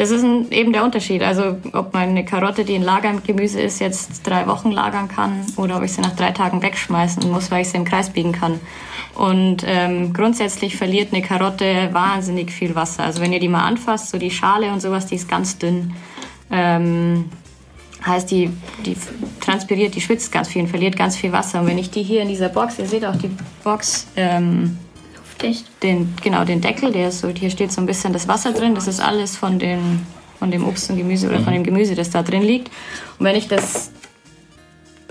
Das 0.00 0.10
ist 0.10 0.22
ein, 0.22 0.50
eben 0.50 0.72
der 0.72 0.82
Unterschied. 0.82 1.22
Also 1.22 1.58
ob 1.74 1.92
man 1.92 2.08
eine 2.08 2.24
Karotte, 2.24 2.64
die 2.64 2.74
in 2.74 2.82
Lagergemüse 2.82 3.60
ist, 3.60 3.80
jetzt 3.80 4.26
drei 4.26 4.46
Wochen 4.46 4.70
lagern 4.70 5.08
kann 5.08 5.44
oder 5.56 5.76
ob 5.76 5.82
ich 5.82 5.92
sie 5.92 6.00
nach 6.00 6.16
drei 6.16 6.30
Tagen 6.30 6.62
wegschmeißen 6.62 7.30
muss, 7.30 7.50
weil 7.50 7.60
ich 7.60 7.68
sie 7.68 7.76
im 7.76 7.84
Kreis 7.84 8.08
biegen 8.08 8.32
kann. 8.32 8.60
Und 9.14 9.64
ähm, 9.66 10.12
grundsätzlich 10.12 10.76
verliert 10.76 11.12
eine 11.12 11.22
Karotte 11.22 11.88
wahnsinnig 11.92 12.52
viel 12.52 12.74
Wasser. 12.74 13.04
Also 13.04 13.20
wenn 13.20 13.32
ihr 13.32 13.40
die 13.40 13.48
mal 13.48 13.64
anfasst, 13.64 14.10
so 14.10 14.18
die 14.18 14.30
Schale 14.30 14.72
und 14.72 14.80
sowas, 14.80 15.06
die 15.06 15.16
ist 15.16 15.28
ganz 15.28 15.58
dünn. 15.58 15.92
Ähm, 16.50 17.26
heißt, 18.04 18.30
die, 18.30 18.50
die 18.86 18.96
transpiriert, 19.40 19.94
die 19.94 20.00
schwitzt 20.00 20.32
ganz 20.32 20.48
viel 20.48 20.62
und 20.62 20.68
verliert 20.68 20.96
ganz 20.96 21.16
viel 21.16 21.32
Wasser. 21.32 21.60
Und 21.60 21.66
wenn 21.66 21.78
ich 21.78 21.90
die 21.90 22.02
hier 22.02 22.22
in 22.22 22.28
dieser 22.28 22.48
Box, 22.48 22.78
ihr 22.78 22.86
seht 22.86 23.04
auch 23.04 23.16
die 23.16 23.30
Box, 23.62 24.06
ähm, 24.16 24.78
luftdicht, 25.16 25.66
den, 25.82 26.14
genau, 26.22 26.44
den 26.44 26.60
Deckel, 26.60 26.92
der 26.92 27.08
ist 27.08 27.20
so, 27.20 27.28
hier 27.28 27.50
steht 27.50 27.72
so 27.72 27.80
ein 27.80 27.86
bisschen 27.86 28.12
das 28.12 28.28
Wasser 28.28 28.52
drin, 28.52 28.74
das 28.74 28.86
ist 28.86 29.00
alles 29.00 29.36
von, 29.36 29.58
den, 29.58 30.06
von 30.38 30.50
dem 30.50 30.66
Obst 30.66 30.90
und 30.90 30.96
Gemüse 30.96 31.28
oder 31.28 31.40
von 31.40 31.52
dem 31.52 31.64
Gemüse, 31.64 31.94
das 31.94 32.10
da 32.10 32.22
drin 32.22 32.42
liegt. 32.42 32.68
Und 33.18 33.26
wenn 33.26 33.36
ich 33.36 33.48
das 33.48 33.90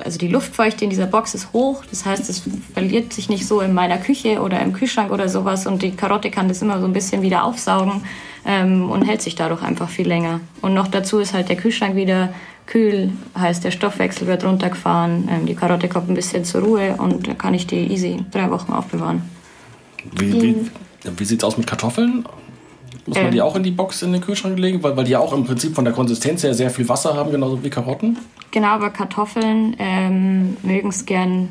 also 0.03 0.17
die 0.17 0.27
Luftfeuchte 0.27 0.83
in 0.83 0.89
dieser 0.89 1.05
Box 1.05 1.33
ist 1.33 1.53
hoch, 1.53 1.83
das 1.89 2.05
heißt, 2.05 2.29
es 2.29 2.43
verliert 2.73 3.13
sich 3.13 3.29
nicht 3.29 3.47
so 3.47 3.61
in 3.61 3.73
meiner 3.73 3.97
Küche 3.97 4.41
oder 4.41 4.59
im 4.61 4.73
Kühlschrank 4.73 5.11
oder 5.11 5.29
sowas 5.29 5.67
und 5.67 5.81
die 5.81 5.91
Karotte 5.91 6.31
kann 6.31 6.47
das 6.47 6.61
immer 6.61 6.79
so 6.79 6.85
ein 6.85 6.93
bisschen 6.93 7.21
wieder 7.21 7.43
aufsaugen 7.43 8.03
ähm, 8.45 8.89
und 8.89 9.03
hält 9.03 9.21
sich 9.21 9.35
dadurch 9.35 9.61
einfach 9.61 9.89
viel 9.89 10.07
länger. 10.07 10.41
Und 10.61 10.73
noch 10.73 10.87
dazu 10.87 11.19
ist 11.19 11.33
halt 11.33 11.49
der 11.49 11.55
Kühlschrank 11.55 11.95
wieder 11.95 12.33
kühl, 12.65 13.11
heißt 13.37 13.63
der 13.63 13.71
Stoffwechsel 13.71 14.27
wird 14.27 14.43
runtergefahren, 14.43 15.27
ähm, 15.29 15.45
die 15.45 15.55
Karotte 15.55 15.89
kommt 15.89 16.09
ein 16.09 16.15
bisschen 16.15 16.45
zur 16.45 16.61
Ruhe 16.61 16.95
und 16.97 17.27
da 17.27 17.33
kann 17.33 17.53
ich 17.53 17.67
die 17.67 17.91
easy 17.91 18.23
drei 18.31 18.49
Wochen 18.51 18.71
aufbewahren. 18.71 19.23
Wie, 20.15 20.41
wie, 20.41 20.55
wie 21.17 21.25
sieht 21.25 21.39
es 21.39 21.43
aus 21.43 21.57
mit 21.57 21.67
Kartoffeln? 21.67 22.25
Muss 23.05 23.15
man 23.15 23.25
ähm, 23.27 23.31
die 23.31 23.41
auch 23.41 23.55
in 23.55 23.63
die 23.63 23.71
Box 23.71 24.01
in 24.01 24.13
den 24.13 24.21
Kühlschrank 24.21 24.57
legen? 24.57 24.81
Weil, 24.83 24.95
weil 24.97 25.03
die 25.03 25.11
ja 25.11 25.19
auch 25.19 25.33
im 25.33 25.45
Prinzip 25.45 25.75
von 25.75 25.85
der 25.85 25.93
Konsistenz 25.93 26.43
her 26.43 26.53
sehr 26.53 26.69
viel 26.69 26.87
Wasser 26.89 27.15
haben, 27.15 27.31
genauso 27.31 27.63
wie 27.63 27.69
Karotten? 27.69 28.17
Genau, 28.51 28.67
aber 28.67 28.89
Kartoffeln 28.89 29.75
ähm, 29.79 30.57
mögen 30.63 30.89
es 30.89 31.05
gern 31.05 31.49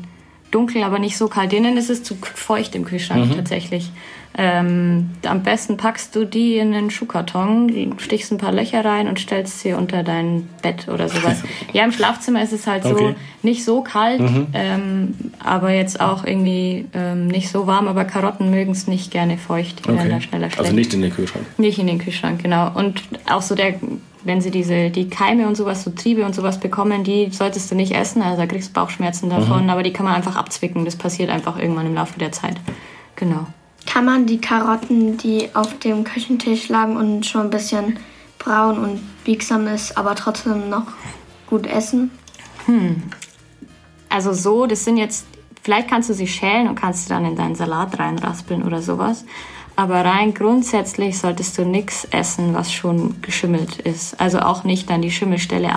dunkel, 0.51 0.83
aber 0.83 0.99
nicht 0.99 1.17
so 1.17 1.27
kalt. 1.27 1.51
Denen 1.51 1.77
ist 1.77 1.89
es 1.89 2.03
zu 2.03 2.15
feucht 2.15 2.75
im 2.75 2.85
Kühlschrank 2.85 3.27
mhm. 3.27 3.35
tatsächlich. 3.35 3.91
Ähm, 4.37 5.09
am 5.25 5.43
besten 5.43 5.75
packst 5.75 6.15
du 6.15 6.23
die 6.23 6.57
in 6.57 6.73
einen 6.73 6.91
Schuhkarton, 6.91 7.95
stichst 7.97 8.31
ein 8.31 8.37
paar 8.37 8.51
Löcher 8.51 8.85
rein 8.85 9.07
und 9.07 9.19
stellst 9.19 9.59
sie 9.59 9.73
unter 9.73 10.03
dein 10.03 10.47
Bett 10.61 10.87
oder 10.87 11.09
sowas. 11.09 11.43
ja, 11.73 11.83
im 11.83 11.91
Schlafzimmer 11.91 12.41
ist 12.43 12.53
es 12.53 12.67
halt 12.67 12.85
okay. 12.85 12.95
so 12.95 13.15
nicht 13.41 13.65
so 13.65 13.81
kalt, 13.81 14.21
mhm. 14.21 14.47
ähm, 14.53 15.15
aber 15.43 15.71
jetzt 15.71 15.99
auch 15.99 16.25
irgendwie 16.25 16.85
ähm, 16.93 17.27
nicht 17.27 17.49
so 17.49 17.65
warm. 17.65 17.87
Aber 17.87 18.05
Karotten 18.05 18.51
mögen 18.51 18.71
es 18.71 18.87
nicht 18.87 19.11
gerne 19.11 19.37
feucht, 19.37 19.79
die 19.79 19.89
okay. 19.89 19.97
werden 19.97 20.11
da 20.11 20.21
schneller 20.21 20.49
schlecht. 20.49 20.59
Also 20.59 20.73
nicht 20.73 20.93
in 20.93 21.01
den 21.01 21.11
Kühlschrank. 21.11 21.45
Nicht 21.57 21.79
in 21.79 21.87
den 21.87 21.97
Kühlschrank, 21.97 22.41
genau. 22.43 22.71
Und 22.75 23.01
auch 23.29 23.41
so 23.41 23.55
der 23.55 23.73
wenn 24.23 24.41
sie 24.41 24.51
diese 24.51 24.89
die 24.89 25.09
Keime 25.09 25.47
und 25.47 25.55
sowas, 25.55 25.83
so 25.83 25.91
Triebe 25.91 26.25
und 26.25 26.35
sowas 26.35 26.59
bekommen, 26.59 27.03
die 27.03 27.29
solltest 27.31 27.71
du 27.71 27.75
nicht 27.75 27.93
essen, 27.93 28.21
also 28.21 28.37
da 28.37 28.47
kriegst 28.47 28.69
du 28.69 28.73
Bauchschmerzen 28.73 29.29
davon, 29.29 29.63
mhm. 29.63 29.69
aber 29.69 29.83
die 29.83 29.93
kann 29.93 30.05
man 30.05 30.15
einfach 30.15 30.35
abzwicken. 30.35 30.85
Das 30.85 30.95
passiert 30.95 31.29
einfach 31.29 31.57
irgendwann 31.57 31.85
im 31.85 31.95
Laufe 31.95 32.19
der 32.19 32.31
Zeit. 32.31 32.57
Genau. 33.15 33.47
Kann 33.85 34.05
man 34.05 34.25
die 34.25 34.39
Karotten, 34.39 35.17
die 35.17 35.49
auf 35.55 35.79
dem 35.79 36.03
Küchentisch 36.03 36.69
lagen 36.69 36.97
und 36.97 37.25
schon 37.25 37.43
ein 37.43 37.49
bisschen 37.49 37.97
braun 38.37 38.77
und 38.77 39.01
biegsam 39.23 39.67
ist, 39.67 39.97
aber 39.97 40.15
trotzdem 40.15 40.69
noch 40.69 40.87
gut 41.47 41.65
essen? 41.65 42.11
Hm. 42.65 43.03
Also 44.09 44.33
so, 44.33 44.65
das 44.65 44.85
sind 44.85 44.97
jetzt, 44.97 45.25
vielleicht 45.63 45.87
kannst 45.87 46.09
du 46.09 46.13
sie 46.13 46.27
schälen 46.27 46.67
und 46.67 46.75
kannst 46.75 47.03
sie 47.03 47.09
dann 47.09 47.25
in 47.25 47.35
deinen 47.35 47.55
Salat 47.55 47.97
reinraspeln 47.99 48.63
oder 48.63 48.81
sowas. 48.81 49.25
Aber 49.79 50.03
rein 50.03 50.33
grundsätzlich 50.33 51.17
solltest 51.17 51.57
du 51.57 51.63
nichts 51.63 52.05
essen, 52.11 52.53
was 52.53 52.69
schon 52.69 53.21
geschimmelt 53.21 53.77
ist. 53.77 54.19
Also 54.19 54.39
auch 54.39 54.65
nicht 54.65 54.89
dann 54.89 55.01
die 55.01 55.09
Schimmelstelle 55.09 55.69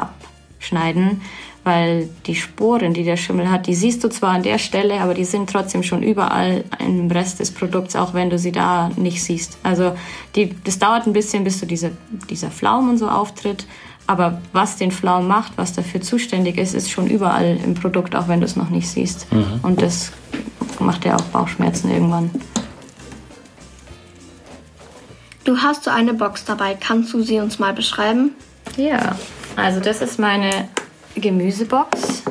abschneiden, 0.59 1.21
weil 1.63 2.09
die 2.27 2.35
Sporen, 2.35 2.95
die 2.95 3.05
der 3.05 3.17
Schimmel 3.17 3.49
hat, 3.49 3.69
die 3.69 3.77
siehst 3.77 4.03
du 4.03 4.09
zwar 4.09 4.31
an 4.31 4.43
der 4.43 4.59
Stelle, 4.59 5.01
aber 5.01 5.15
die 5.15 5.25
sind 5.25 5.49
trotzdem 5.49 5.85
schon 5.85 6.03
überall 6.03 6.65
im 6.81 7.09
Rest 7.13 7.39
des 7.39 7.53
Produkts, 7.53 7.95
auch 7.95 8.13
wenn 8.13 8.29
du 8.29 8.41
sie 8.41 8.51
da 8.51 8.91
nicht 8.97 9.23
siehst. 9.23 9.57
Also 9.63 9.93
die, 10.35 10.53
das 10.65 10.81
dauert 10.81 11.07
ein 11.07 11.13
bisschen, 11.13 11.45
bis 11.45 11.61
so 11.61 11.67
diese, 11.67 11.93
dieser 12.29 12.51
Flaum 12.51 12.91
und 12.91 12.99
so 12.99 13.09
auftritt. 13.09 13.67
Aber 14.09 14.43
was 14.53 14.79
den 14.79 14.91
Flaum 14.91 15.29
macht, 15.29 15.53
was 15.55 15.75
dafür 15.75 16.01
zuständig 16.01 16.59
ist, 16.59 16.75
ist 16.75 16.91
schon 16.91 17.07
überall 17.07 17.57
im 17.65 17.75
Produkt, 17.75 18.17
auch 18.17 18.27
wenn 18.27 18.41
du 18.41 18.47
es 18.47 18.57
noch 18.57 18.69
nicht 18.69 18.89
siehst. 18.89 19.33
Mhm. 19.33 19.61
Und 19.63 19.81
das 19.81 20.11
macht 20.81 21.05
ja 21.05 21.15
auch 21.15 21.25
Bauchschmerzen 21.27 21.89
irgendwann. 21.89 22.33
Du 25.45 25.59
hast 25.59 25.85
so 25.85 25.91
eine 25.91 26.15
Box 26.15 26.45
dabei. 26.45 26.77
Kannst 26.79 27.13
du 27.13 27.23
sie 27.23 27.41
uns 27.41 27.59
mal 27.59 27.73
beschreiben? 27.73 28.31
Ja, 28.77 29.17
also 29.57 29.81
das 29.81 30.01
ist 30.01 30.19
meine 30.19 30.69
Gemüsebox. 31.17 32.23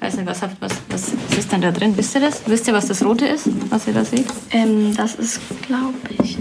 Ich 0.00 0.06
weiß 0.06 0.16
nicht, 0.16 0.26
was, 0.26 0.42
was, 0.42 0.50
was, 0.60 1.12
was 1.28 1.38
ist 1.38 1.52
denn 1.52 1.60
da 1.60 1.70
drin? 1.70 1.94
Wisst 1.96 2.14
ihr 2.14 2.22
das? 2.22 2.42
Wisst 2.46 2.66
ihr, 2.66 2.74
was 2.74 2.86
das 2.86 3.04
Rote 3.04 3.26
ist, 3.26 3.48
was 3.70 3.86
ihr 3.86 3.92
da 3.92 4.04
seht? 4.04 4.26
Ähm, 4.50 4.94
das 4.96 5.14
ist, 5.16 5.40
glaube 5.66 5.94
ich. 6.22 6.38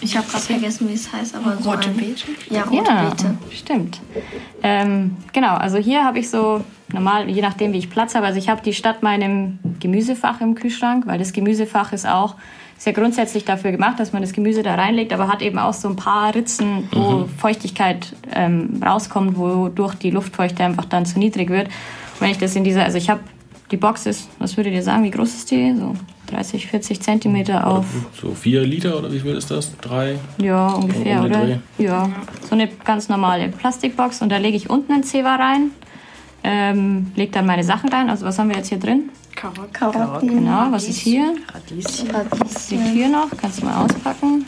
Ich 0.00 0.16
habe 0.16 0.26
gerade 0.26 0.44
vergessen, 0.44 0.88
wie 0.88 0.94
es 0.94 1.12
heißt, 1.12 1.34
aber 1.34 1.56
so 1.60 1.70
rote 1.70 1.90
Beete. 1.90 2.24
Ja, 2.48 2.62
rote 2.64 2.90
ja, 2.90 3.10
Beete. 3.10 3.38
Stimmt. 3.50 4.00
Ähm, 4.62 5.16
genau, 5.32 5.54
also 5.56 5.78
hier 5.78 6.04
habe 6.04 6.18
ich 6.18 6.30
so 6.30 6.62
normal, 6.92 7.28
je 7.28 7.42
nachdem, 7.42 7.72
wie 7.72 7.78
ich 7.78 7.90
Platz 7.90 8.14
habe. 8.14 8.26
Also 8.26 8.38
ich 8.38 8.48
habe 8.48 8.62
die 8.62 8.72
statt 8.72 9.02
meinem 9.02 9.58
Gemüsefach 9.80 10.40
im 10.40 10.54
Kühlschrank, 10.54 11.06
weil 11.06 11.18
das 11.18 11.32
Gemüsefach 11.32 11.92
ist 11.92 12.06
auch 12.06 12.36
ist 12.76 12.86
ja 12.86 12.92
grundsätzlich 12.92 13.44
dafür 13.44 13.72
gemacht, 13.72 13.98
dass 13.98 14.12
man 14.12 14.22
das 14.22 14.32
Gemüse 14.32 14.62
da 14.62 14.74
reinlegt, 14.74 15.12
aber 15.12 15.28
hat 15.28 15.42
eben 15.42 15.58
auch 15.58 15.72
so 15.72 15.88
ein 15.88 15.96
paar 15.96 16.34
Ritzen, 16.34 16.88
wo 16.92 17.10
mhm. 17.10 17.28
Feuchtigkeit 17.28 18.14
ähm, 18.32 18.82
rauskommt, 18.84 19.36
wodurch 19.38 19.94
die 19.94 20.10
Luftfeuchte 20.10 20.62
einfach 20.62 20.84
dann 20.84 21.06
zu 21.06 21.18
niedrig 21.18 21.48
wird. 21.48 21.68
Und 21.68 22.20
wenn 22.20 22.30
ich 22.30 22.38
das 22.38 22.54
in 22.54 22.64
dieser, 22.64 22.84
also 22.84 22.98
ich 22.98 23.08
habe 23.08 23.20
die 23.70 23.76
Box 23.76 24.06
ist, 24.06 24.28
was 24.38 24.56
würdet 24.56 24.74
ihr 24.74 24.82
sagen, 24.82 25.02
wie 25.04 25.10
groß 25.10 25.34
ist 25.34 25.50
die? 25.50 25.74
So 25.74 25.94
30, 26.28 26.66
40 26.66 27.00
Zentimeter 27.00 27.66
auf. 27.66 27.84
So 28.20 28.34
vier 28.34 28.62
Liter 28.62 28.98
oder 28.98 29.12
wie 29.12 29.20
viel 29.20 29.34
ist 29.34 29.50
das? 29.50 29.76
Drei? 29.78 30.18
Ja, 30.38 30.68
ungefähr, 30.68 31.22
oder? 31.22 31.60
Ja, 31.78 32.08
so 32.42 32.54
eine 32.54 32.68
ganz 32.84 33.08
normale 33.08 33.48
Plastikbox 33.48 34.22
und 34.22 34.30
da 34.30 34.36
lege 34.36 34.56
ich 34.56 34.68
unten 34.68 34.92
ein 34.92 35.04
Zewa 35.04 35.36
rein, 35.36 35.70
ähm, 36.44 37.12
lege 37.16 37.32
dann 37.32 37.46
meine 37.46 37.64
Sachen 37.64 37.88
rein. 37.88 38.10
Also 38.10 38.26
was 38.26 38.38
haben 38.38 38.48
wir 38.48 38.56
jetzt 38.56 38.68
hier 38.68 38.78
drin? 38.78 39.10
Karotten. 39.36 39.72
Karotten. 39.72 40.28
Genau, 40.28 40.72
was 40.72 40.88
ist 40.88 40.98
hier? 40.98 41.34
Radieschen. 41.52 42.10
Radieschen. 42.10 42.84
Die 42.84 42.98
Tür 42.98 43.08
noch, 43.08 43.28
kannst 43.36 43.60
du 43.60 43.66
mal 43.66 43.84
auspacken. 43.84 44.46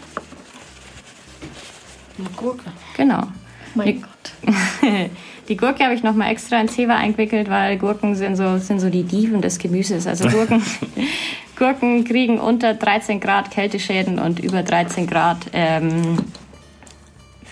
Eine 2.19 2.29
Gurke. 2.37 2.65
Genau. 2.97 3.23
Mein 3.75 3.87
die, 3.87 4.01
Gott. 4.01 4.51
die 5.49 5.57
Gurke 5.57 5.85
habe 5.85 5.95
ich 5.95 6.03
noch 6.03 6.15
mal 6.15 6.31
extra 6.31 6.61
in 6.61 6.69
Zewa 6.69 6.97
eingewickelt, 6.97 7.49
weil 7.49 7.77
Gurken 7.79 8.17
sind 8.17 8.37
so, 8.37 8.59
sind 8.59 8.81
so 8.81 8.91
die 8.91 9.05
Diven 9.05 9.43
des 9.43 9.59
Gemüses. 9.59 10.07
Also 10.07 10.29
Gurken, 10.31 10.63
Gurken 11.57 12.05
kriegen 12.05 12.41
unter 12.41 12.75
13 12.75 13.21
Grad 13.21 13.51
Kälteschäden 13.51 14.19
und 14.19 14.41
über 14.41 14.63
13 14.63 15.07
Grad 15.07 15.39
ähm, 15.53 16.19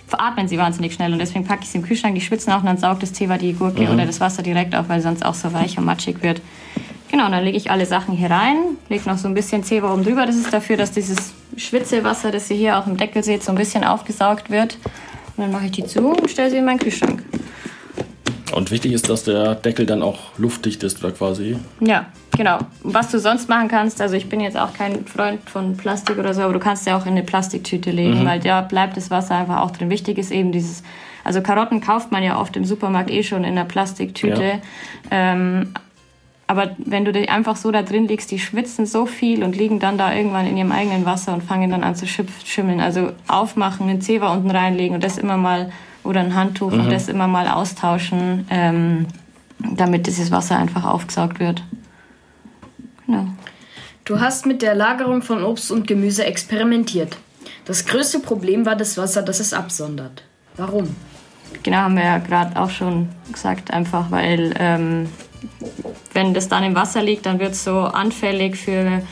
veratmen 0.09 0.49
sie 0.49 0.59
wahnsinnig 0.59 0.95
schnell 0.95 1.13
und 1.13 1.19
deswegen 1.19 1.45
packe 1.45 1.65
ich 1.65 1.69
sie 1.69 1.79
im 1.79 1.85
Kühlschrank, 1.85 2.15
die 2.15 2.21
schwitzen 2.21 2.53
auch 2.53 2.61
und 2.61 2.67
dann 2.67 2.79
saugt 2.79 3.03
das 3.03 3.13
Zewa 3.13 3.39
die 3.39 3.53
Gurke 3.53 3.83
mhm. 3.83 3.91
oder 3.91 4.07
das 4.07 4.21
Wasser 4.21 4.43
direkt 4.43 4.75
auf, 4.75 4.89
weil 4.89 5.01
sonst 5.01 5.25
auch 5.25 5.35
so 5.35 5.53
weich 5.53 5.77
und 5.79 5.85
matschig 5.85 6.23
wird. 6.23 6.41
Genau, 7.11 7.29
dann 7.31 7.45
lege 7.45 7.57
ich 7.57 7.71
alle 7.71 7.87
Sachen 7.87 8.17
hier 8.17 8.31
rein, 8.31 8.57
lege 8.89 9.09
noch 9.09 9.19
so 9.19 9.29
ein 9.29 9.35
bisschen 9.35 9.63
Zewa 9.63 9.93
oben 9.93 10.05
drüber. 10.05 10.27
Das 10.27 10.37
ist 10.37 10.53
dafür, 10.53 10.77
dass 10.77 10.93
dieses 10.93 11.33
Schwitzewasser, 11.57 12.31
das 12.31 12.51
ihr 12.51 12.57
hier 12.57 12.79
auch 12.79 12.87
im 12.87 12.97
Deckel 12.97 13.23
seht, 13.23 13.43
so 13.43 13.53
ein 13.53 13.59
bisschen 13.59 13.85
aufgesaugt 13.85 14.51
wird. 14.51 14.79
Und 15.37 15.45
dann 15.45 15.53
mache 15.53 15.67
ich 15.67 15.73
die 15.73 15.85
zu 15.85 16.09
und 16.09 16.31
stelle 16.31 16.51
sie 16.51 16.57
in 16.59 16.65
meinen 16.65 16.79
Kühlschrank. 16.79 17.23
Und 18.53 18.71
wichtig 18.71 18.93
ist, 18.93 19.09
dass 19.11 19.25
der 19.25 19.55
Deckel 19.55 19.87
dann 19.87 20.03
auch 20.03 20.19
luftdicht 20.39 20.83
ist, 20.83 21.03
oder 21.05 21.13
quasi. 21.13 21.59
Ja, 21.81 22.07
genau. 22.37 22.59
Was 22.83 23.11
du 23.11 23.19
sonst 23.19 23.49
machen 23.49 23.69
kannst, 23.69 24.01
also 24.01 24.15
ich 24.15 24.29
bin 24.29 24.41
jetzt 24.41 24.57
auch 24.57 24.73
kein 24.73 25.05
Freund 25.05 25.49
von 25.51 25.77
Plastik 25.77 26.19
oder 26.19 26.33
so, 26.33 26.43
aber 26.43 26.53
du 26.53 26.59
kannst 26.59 26.87
ja 26.87 26.97
auch 26.97 27.05
in 27.07 27.13
eine 27.13 27.23
Plastiktüte 27.23 27.91
legen, 27.91 28.23
mhm. 28.23 28.27
weil 28.27 28.41
da 28.41 28.63
bleibt 28.63 28.97
das 28.97 29.11
Wasser 29.11 29.35
einfach 29.35 29.61
auch 29.61 29.73
drin. 29.73 29.91
Wichtig 29.91 30.17
ist 30.17 30.31
eben 30.31 30.53
dieses, 30.53 30.83
also 31.25 31.43
Karotten 31.43 31.81
kauft 31.81 32.13
man 32.13 32.23
ja 32.23 32.41
oft 32.41 32.57
im 32.57 32.65
Supermarkt 32.65 33.11
eh 33.11 33.23
schon 33.23 33.45
in 33.45 33.51
einer 33.51 33.65
Plastiktüte. 33.65 34.45
Ja. 34.45 34.61
Ähm, 35.11 35.75
aber 36.47 36.77
wenn 36.79 37.05
du 37.05 37.13
dich 37.13 37.29
einfach 37.29 37.57
so 37.57 37.73
da 37.73 37.83
drin 37.83 38.07
legst, 38.07 38.31
die 38.31 38.39
schwitzen 38.39 38.87
so 38.87 39.07
viel 39.07 39.43
und 39.43 39.57
liegen 39.57 39.81
dann 39.81 39.99
da 39.99 40.15
irgendwann 40.15 40.47
in 40.47 40.57
ihrem 40.57 40.71
eigenen 40.71 41.05
Wasser 41.05 41.35
und 41.35 41.43
fangen 41.43 41.71
dann 41.71 41.83
an 41.83 41.97
zu 41.97 42.07
schimmeln. 42.07 42.81
Also 42.81 43.13
aufmachen, 43.27 43.89
einen 43.89 44.01
Zewa 44.01 44.33
unten 44.33 44.51
reinlegen 44.51 44.95
und 44.95 45.03
das 45.03 45.19
immer 45.19 45.37
mal, 45.37 45.73
oder 46.05 46.21
ein 46.21 46.35
Handtuch 46.35 46.71
mhm. 46.71 46.81
und 46.81 46.91
das 46.93 47.09
immer 47.09 47.27
mal 47.27 47.49
austauschen, 47.49 48.47
ähm, 48.51 49.07
damit 49.59 50.07
dieses 50.07 50.31
Wasser 50.31 50.57
einfach 50.57 50.85
aufgesaugt 50.85 51.41
wird. 51.41 51.65
Genau. 53.07 53.27
Du 54.05 54.21
hast 54.21 54.47
mit 54.47 54.63
der 54.63 54.77
Lagerung 54.77 55.23
von 55.23 55.43
Obst 55.43 55.73
und 55.73 55.89
Gemüse 55.89 56.25
experimentiert. 56.25 57.17
Das 57.65 57.87
größte 57.87 58.21
Problem 58.21 58.65
war 58.65 58.77
das 58.77 58.97
Wasser, 58.97 59.23
das 59.23 59.41
es 59.41 59.53
absondert. 59.53 60.23
Warum? 60.57 60.95
Genau, 61.65 61.79
haben 61.79 61.97
wir 61.97 62.05
ja 62.05 62.19
gerade 62.19 62.61
auch 62.61 62.71
schon 62.71 63.09
gesagt, 63.33 63.73
einfach 63.73 64.13
weil 64.13 64.55
ähm, 64.59 65.09
wenn 66.13 66.35
das 66.35 66.49
dann 66.49 66.65
im 66.65 66.75
Wasser 66.75 67.03
liegt, 67.03 67.27
dann 67.27 67.39
wird 67.39 67.53
es 67.53 67.65
so 67.65 67.81
anfällig 67.81 68.57
für 68.57 69.03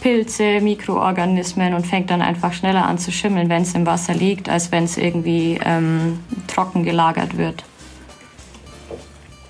Pilze, 0.00 0.60
Mikroorganismen 0.60 1.74
und 1.74 1.86
fängt 1.86 2.10
dann 2.10 2.22
einfach 2.22 2.52
schneller 2.52 2.86
an 2.86 2.98
zu 2.98 3.12
schimmeln, 3.12 3.48
wenn 3.48 3.62
es 3.62 3.74
im 3.74 3.86
Wasser 3.86 4.14
liegt, 4.14 4.48
als 4.48 4.72
wenn 4.72 4.84
es 4.84 4.96
irgendwie 4.96 5.60
ähm, 5.64 6.20
trocken 6.46 6.84
gelagert 6.84 7.36
wird. 7.36 7.64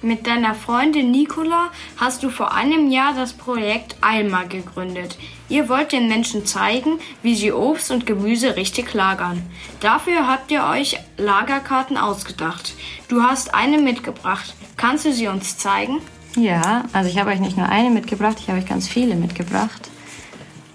Mit 0.02 0.26
deiner 0.26 0.54
Freundin 0.54 1.10
Nicola 1.10 1.68
hast 1.98 2.22
du 2.22 2.30
vor 2.30 2.54
einem 2.54 2.90
Jahr 2.90 3.12
das 3.14 3.34
Projekt 3.34 3.96
Alma 4.00 4.44
gegründet. 4.44 5.18
Ihr 5.50 5.68
wollt 5.68 5.92
den 5.92 6.08
Menschen 6.08 6.46
zeigen, 6.46 6.98
wie 7.22 7.34
sie 7.34 7.52
Obst 7.52 7.90
und 7.90 8.06
Gemüse 8.06 8.56
richtig 8.56 8.94
lagern. 8.94 9.42
Dafür 9.80 10.26
habt 10.26 10.50
ihr 10.50 10.64
euch 10.64 10.98
Lagerkarten 11.18 11.98
ausgedacht. 11.98 12.72
Du 13.08 13.22
hast 13.22 13.54
eine 13.54 13.76
mitgebracht. 13.76 14.54
Kannst 14.78 15.04
du 15.04 15.12
sie 15.12 15.26
uns 15.26 15.58
zeigen? 15.58 16.00
Ja, 16.34 16.84
also 16.94 17.10
ich 17.10 17.18
habe 17.18 17.30
euch 17.30 17.40
nicht 17.40 17.58
nur 17.58 17.68
eine 17.68 17.90
mitgebracht, 17.90 18.38
ich 18.40 18.48
habe 18.48 18.58
euch 18.58 18.66
ganz 18.66 18.88
viele 18.88 19.16
mitgebracht. 19.16 19.90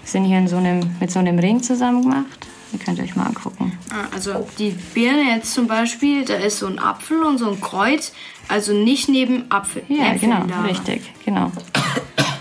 Wir 0.03 0.09
sind 0.11 0.25
hier 0.25 0.47
so 0.47 0.57
einem, 0.57 0.81
mit 0.99 1.09
so 1.09 1.17
einem 1.17 1.39
Ring 1.39 1.63
zusammen 1.63 2.03
gemacht. 2.03 2.44
Die 2.73 2.77
könnt 2.77 2.97
ihr 2.97 3.03
euch 3.03 3.15
mal 3.15 3.27
angucken. 3.27 3.77
Ah, 3.89 4.13
also 4.13 4.47
die 4.57 4.71
Birne 4.93 5.35
jetzt 5.35 5.53
zum 5.53 5.67
Beispiel, 5.67 6.25
da 6.25 6.35
ist 6.35 6.59
so 6.59 6.67
ein 6.67 6.79
Apfel 6.79 7.23
und 7.23 7.37
so 7.37 7.49
ein 7.49 7.61
Kreuz. 7.61 8.11
Also 8.47 8.73
nicht 8.73 9.09
neben 9.09 9.49
Apfel. 9.49 9.83
Ja, 9.87 10.13
Äpfeln 10.13 10.31
genau, 10.31 10.45
da. 10.47 10.61
richtig, 10.61 11.01
genau. 11.23 11.51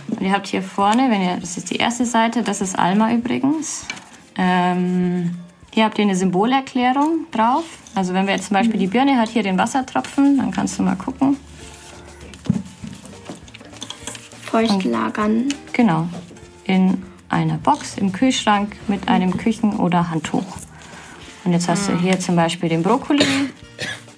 Und 0.08 0.20
ihr 0.20 0.32
habt 0.32 0.46
hier 0.46 0.62
vorne, 0.62 1.10
wenn 1.10 1.22
ihr, 1.22 1.36
das 1.36 1.56
ist 1.56 1.70
die 1.70 1.76
erste 1.76 2.04
Seite, 2.04 2.42
das 2.42 2.60
ist 2.60 2.78
Alma 2.78 3.12
übrigens. 3.12 3.86
Ähm, 4.36 5.36
hier 5.72 5.84
habt 5.84 5.98
ihr 5.98 6.04
eine 6.04 6.16
Symbolerklärung 6.16 7.26
drauf. 7.30 7.64
Also 7.94 8.14
wenn 8.14 8.26
wir 8.26 8.34
jetzt 8.34 8.48
zum 8.48 8.54
Beispiel 8.54 8.78
die 8.78 8.86
Birne 8.86 9.16
hat 9.18 9.28
hier 9.28 9.42
den 9.42 9.58
Wassertropfen, 9.58 10.38
dann 10.38 10.50
kannst 10.50 10.78
du 10.78 10.82
mal 10.82 10.96
gucken. 10.96 11.36
Feucht 14.44 14.84
lagern. 14.84 15.48
Genau. 15.72 16.06
In 16.64 17.02
einer 17.34 17.58
Box 17.58 17.98
im 17.98 18.12
Kühlschrank 18.12 18.76
mit 18.88 19.08
einem 19.08 19.36
Küchen- 19.36 19.76
oder 19.76 20.10
Handtuch. 20.10 20.46
Und 21.44 21.52
jetzt 21.52 21.68
hast 21.68 21.88
du 21.88 21.98
hier 21.98 22.18
zum 22.18 22.36
Beispiel 22.36 22.68
den 22.70 22.82
Brokkoli. 22.82 23.26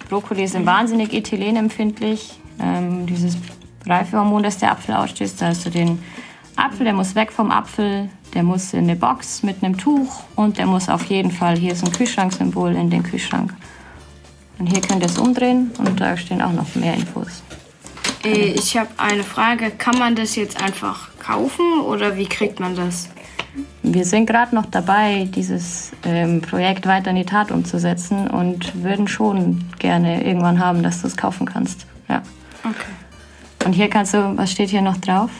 Brokkoli 0.09 0.47
sind 0.47 0.67
wahnsinnig 0.67 1.13
ethylenempfindlich. 1.13 2.39
Ähm, 2.61 3.07
dieses 3.07 3.37
Reifehormon, 3.85 4.43
das 4.43 4.59
der 4.59 4.71
Apfel 4.71 4.95
ausstößt. 4.95 5.43
Da 5.43 5.47
hast 5.49 5.67
du 5.67 5.71
den 5.71 5.99
Apfel, 6.55 6.85
der 6.85 6.93
muss 6.93 7.15
weg 7.15 7.33
vom 7.33 7.51
Apfel, 7.51 8.09
der 8.35 8.43
muss 8.43 8.73
in 8.73 8.85
eine 8.85 8.97
Box 8.97 9.43
mit 9.43 9.63
einem 9.63 9.77
Tuch 9.77 10.23
und 10.37 10.59
der 10.59 10.67
muss 10.67 10.89
auf 10.89 11.05
jeden 11.07 11.31
Fall, 11.31 11.57
hier 11.57 11.73
ist 11.73 11.85
ein 11.85 11.93
Kühlschranksymbol, 11.93 12.75
in 12.77 12.91
den 12.91 13.03
Kühlschrank. 13.03 13.55
Und 14.59 14.67
hier 14.67 14.81
könnt 14.81 15.03
ihr 15.03 15.09
es 15.09 15.19
umdrehen 15.19 15.71
und 15.79 16.01
da 16.01 16.17
stehen 16.17 16.41
auch 16.41 16.53
noch 16.53 16.75
mehr 16.75 16.95
Infos. 16.95 17.43
Äh, 18.25 18.53
ich 18.53 18.77
habe 18.77 18.89
eine 18.97 19.23
Frage. 19.23 19.71
Kann 19.71 19.99
man 19.99 20.15
das 20.15 20.37
jetzt 20.37 20.63
einfach 20.63 21.09
kaufen 21.27 21.81
oder 21.81 22.17
wie 22.17 22.27
kriegt 22.27 22.61
man 22.61 22.77
das? 22.77 23.09
Wir 23.83 24.05
sind 24.05 24.27
gerade 24.27 24.55
noch 24.55 24.67
dabei, 24.67 25.29
dieses 25.35 25.93
ähm, 26.05 26.41
Projekt 26.41 26.87
weiter 26.87 27.11
in 27.11 27.17
die 27.17 27.25
Tat 27.25 27.51
umzusetzen 27.51 28.29
und 28.29 28.83
würden 28.83 29.09
schon 29.09 29.65
gerne 29.79 30.25
irgendwann 30.25 30.59
haben, 30.59 30.83
dass 30.83 31.01
du 31.01 31.07
es 31.07 31.17
kaufen 31.17 31.47
kannst. 31.47 31.87
Ja. 32.09 32.23
Okay. 32.65 33.65
Und 33.65 33.73
hier 33.73 33.89
kannst 33.89 34.15
du, 34.15 34.37
was 34.37 34.53
steht 34.53 34.71
hier 34.71 34.83
noch 34.83 34.99
drauf? 34.99 35.31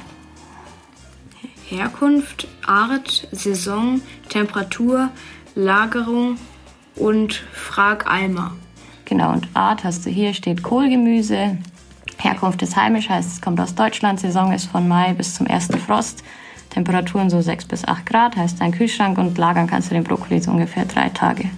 Herkunft, 1.69 2.49
Art, 2.67 3.29
Saison, 3.33 4.01
Temperatur, 4.29 5.11
Lagerung 5.55 6.39
und 6.95 7.35
Frag 7.53 8.11
Alma. 8.11 8.53
Genau, 9.05 9.33
und 9.33 9.49
Art 9.55 9.85
hast 9.85 10.07
du 10.07 10.11
hier, 10.11 10.33
steht 10.33 10.63
Kohlgemüse. 10.63 11.59
Herkunft 12.19 12.63
ist 12.63 12.77
heimisch, 12.77 13.09
heißt 13.09 13.33
es 13.33 13.41
kommt 13.41 13.61
aus 13.61 13.75
Deutschland. 13.75 14.21
Saison 14.21 14.53
ist 14.53 14.67
von 14.67 14.89
Mai 14.89 15.13
bis 15.15 15.35
zum 15.35 15.47
ersten 15.47 15.79
Frost. 15.79 16.23
Temperaturen 16.71 17.31
so 17.31 17.41
6 17.41 17.67
bis 17.67 17.87
8 17.87 18.05
Grad, 18.05 18.37
heißt 18.37 18.61
ein 18.61 18.73
Kühlschrank 18.73 19.17
und 19.19 19.39
lagern 19.39 19.67
kannst 19.67 19.91
du 19.91 19.95
den 19.95 20.05
Brokkoli 20.05 20.41
so 20.41 20.51
ungefähr 20.51 20.85
drei 20.85 21.09
Tage. 21.09 21.49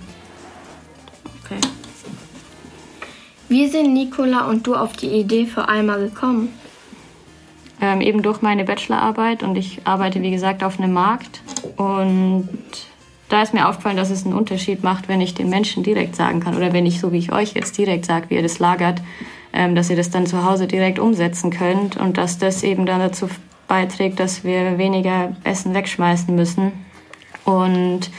Okay. 1.45 1.61
Wie 3.49 3.67
sind 3.67 3.95
Nicola 3.95 4.45
und 4.45 4.67
du 4.67 4.75
auf 4.75 4.93
die 4.93 5.09
Idee 5.09 5.47
für 5.47 5.69
Alma 5.69 5.97
gekommen? 5.97 6.51
Ähm, 7.81 8.01
eben 8.01 8.23
durch 8.23 8.43
meine 8.43 8.65
Bachelorarbeit 8.65 9.43
und 9.43 9.57
ich 9.57 9.81
arbeite 9.85 10.21
wie 10.21 10.31
gesagt 10.31 10.63
auf 10.63 10.79
einem 10.79 10.93
Markt 10.93 11.43
und 11.77 12.49
da 13.29 13.43
ist 13.43 13.55
mir 13.55 13.69
aufgefallen, 13.69 13.97
dass 13.97 14.11
es 14.11 14.25
einen 14.25 14.35
Unterschied 14.35 14.83
macht, 14.83 15.09
wenn 15.09 15.21
ich 15.21 15.35
den 15.35 15.49
Menschen 15.49 15.83
direkt 15.83 16.17
sagen 16.17 16.41
kann 16.41 16.57
oder 16.57 16.73
wenn 16.73 16.87
ich 16.87 17.01
so 17.01 17.13
wie 17.13 17.19
ich 17.19 17.33
euch 17.33 17.55
jetzt 17.55 17.79
direkt 17.79 18.05
sage, 18.05 18.31
wie 18.31 18.35
ihr 18.35 18.43
das 18.43 18.59
lagert, 18.59 19.01
dass 19.53 19.91
ihr 19.91 19.97
das 19.97 20.11
dann 20.11 20.27
zu 20.27 20.45
Hause 20.45 20.67
direkt 20.67 20.99
umsetzen 20.99 21.51
könnt 21.51 21.97
und 21.97 22.17
dass 22.19 22.39
das 22.39 22.63
eben 22.63 22.87
dann 22.87 23.01
dazu 23.01 23.29
beiträgt, 23.67 24.21
dass 24.21 24.45
wir 24.45 24.79
weniger 24.79 25.37
Essen 25.45 25.75
wegschmeißen 25.75 26.35
müssen. 26.35 26.73
Und 27.45 28.11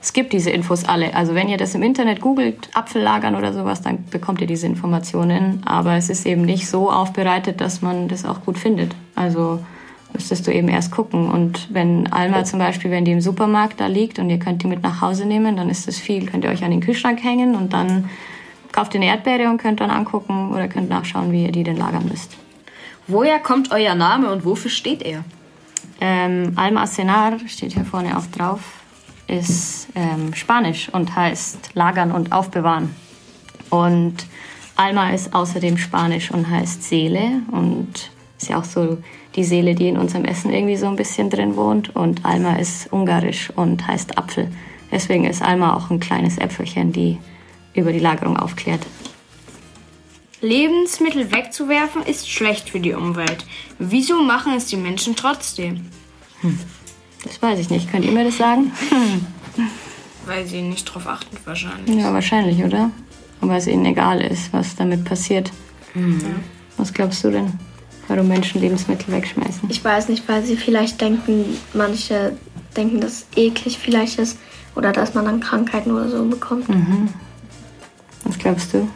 es 0.00 0.12
gibt 0.12 0.32
diese 0.32 0.50
Infos 0.50 0.84
alle. 0.84 1.14
Also 1.14 1.34
wenn 1.34 1.48
ihr 1.48 1.56
das 1.56 1.74
im 1.74 1.82
Internet 1.82 2.20
googelt, 2.20 2.70
Apfellagern 2.74 3.34
oder 3.34 3.52
sowas, 3.52 3.82
dann 3.82 4.04
bekommt 4.10 4.40
ihr 4.40 4.46
diese 4.46 4.66
Informationen. 4.66 5.62
Aber 5.64 5.94
es 5.94 6.08
ist 6.08 6.24
eben 6.24 6.42
nicht 6.42 6.68
so 6.68 6.90
aufbereitet, 6.90 7.60
dass 7.60 7.82
man 7.82 8.08
das 8.08 8.24
auch 8.24 8.44
gut 8.44 8.58
findet. 8.58 8.94
Also 9.14 9.58
müsstest 10.12 10.46
du 10.46 10.52
eben 10.52 10.68
erst 10.68 10.92
gucken. 10.92 11.28
Und 11.30 11.68
wenn 11.72 12.12
Alma 12.12 12.44
zum 12.44 12.60
Beispiel, 12.60 12.90
wenn 12.90 13.04
die 13.04 13.12
im 13.12 13.20
Supermarkt 13.20 13.80
da 13.80 13.86
liegt 13.86 14.18
und 14.18 14.30
ihr 14.30 14.38
könnt 14.38 14.62
die 14.62 14.68
mit 14.68 14.82
nach 14.82 15.00
Hause 15.00 15.26
nehmen, 15.26 15.56
dann 15.56 15.68
ist 15.68 15.88
das 15.88 15.98
viel. 15.98 16.26
Könnt 16.26 16.44
ihr 16.44 16.50
euch 16.50 16.64
an 16.64 16.70
den 16.70 16.80
Kühlschrank 16.80 17.22
hängen 17.22 17.56
und 17.56 17.72
dann 17.72 18.08
kauft 18.72 18.94
ihr 18.94 19.00
eine 19.00 19.10
Erdbeere 19.10 19.48
und 19.48 19.58
könnt 19.58 19.80
dann 19.80 19.90
angucken 19.90 20.50
oder 20.52 20.68
könnt 20.68 20.88
nachschauen, 20.88 21.32
wie 21.32 21.44
ihr 21.44 21.52
die 21.52 21.64
denn 21.64 21.76
lagern 21.76 22.06
müsst. 22.08 22.36
Woher 23.06 23.38
kommt 23.38 23.70
euer 23.70 23.94
Name 23.94 24.30
und 24.30 24.44
wofür 24.44 24.70
steht 24.70 25.02
er? 25.02 25.24
Ähm, 26.00 26.52
Alma 26.56 26.86
Cenar 26.86 27.38
steht 27.48 27.72
hier 27.72 27.84
vorne 27.84 28.16
auch 28.16 28.26
drauf, 28.26 28.60
ist 29.26 29.88
ähm, 29.94 30.34
Spanisch 30.34 30.88
und 30.90 31.16
heißt 31.16 31.74
lagern 31.74 32.12
und 32.12 32.32
aufbewahren. 32.32 32.94
Und 33.70 34.26
Alma 34.76 35.10
ist 35.10 35.34
außerdem 35.34 35.76
Spanisch 35.76 36.30
und 36.30 36.48
heißt 36.48 36.84
Seele 36.84 37.42
und 37.50 38.10
ist 38.38 38.48
ja 38.48 38.58
auch 38.58 38.64
so 38.64 38.98
die 39.34 39.44
Seele, 39.44 39.74
die 39.74 39.88
in 39.88 39.98
unserem 39.98 40.24
Essen 40.24 40.52
irgendwie 40.52 40.76
so 40.76 40.86
ein 40.86 40.96
bisschen 40.96 41.30
drin 41.30 41.56
wohnt. 41.56 41.94
Und 41.96 42.24
Alma 42.24 42.54
ist 42.56 42.92
ungarisch 42.92 43.50
und 43.56 43.86
heißt 43.86 44.16
Apfel. 44.16 44.50
Deswegen 44.92 45.24
ist 45.24 45.42
Alma 45.42 45.74
auch 45.74 45.90
ein 45.90 46.00
kleines 46.00 46.38
Äpfelchen, 46.38 46.92
die 46.92 47.18
über 47.74 47.92
die 47.92 47.98
Lagerung 47.98 48.36
aufklärt. 48.36 48.86
Lebensmittel 50.40 51.32
wegzuwerfen 51.32 52.02
ist 52.02 52.30
schlecht 52.30 52.70
für 52.70 52.80
die 52.80 52.92
Umwelt. 52.92 53.44
Wieso 53.78 54.22
machen 54.22 54.52
es 54.56 54.66
die 54.66 54.76
Menschen 54.76 55.16
trotzdem? 55.16 55.86
Hm. 56.40 56.58
Das 57.24 57.42
weiß 57.42 57.58
ich 57.58 57.70
nicht. 57.70 57.90
Könnt 57.90 58.04
ihr 58.04 58.12
mir 58.12 58.24
das 58.24 58.38
sagen? 58.38 58.72
Weil 60.26 60.46
sie 60.46 60.62
nicht 60.62 60.84
drauf 60.84 61.06
achten, 61.06 61.36
wahrscheinlich. 61.44 61.96
Ja, 61.96 62.12
wahrscheinlich, 62.12 62.62
oder? 62.62 62.90
Und 63.40 63.48
weil 63.48 63.58
es 63.58 63.66
ihnen 63.66 63.86
egal 63.86 64.20
ist, 64.20 64.52
was 64.52 64.76
damit 64.76 65.04
passiert. 65.04 65.50
Mhm. 65.94 66.20
Was 66.76 66.92
glaubst 66.92 67.24
du 67.24 67.30
denn, 67.30 67.52
warum 68.08 68.28
Menschen 68.28 68.60
Lebensmittel 68.60 69.14
wegschmeißen? 69.14 69.70
Ich 69.70 69.82
weiß 69.82 70.08
nicht, 70.08 70.28
weil 70.28 70.44
sie 70.44 70.56
vielleicht 70.56 71.00
denken, 71.00 71.56
manche 71.72 72.36
denken, 72.76 73.00
dass 73.00 73.12
es 73.12 73.26
eklig 73.36 73.78
vielleicht 73.78 74.18
ist 74.18 74.38
oder 74.74 74.92
dass 74.92 75.14
man 75.14 75.24
dann 75.24 75.40
Krankheiten 75.40 75.92
oder 75.92 76.08
so 76.10 76.24
bekommt. 76.24 76.68
Mhm. 76.68 77.08
Was 78.24 78.38
glaubst 78.38 78.74
du? 78.74 78.88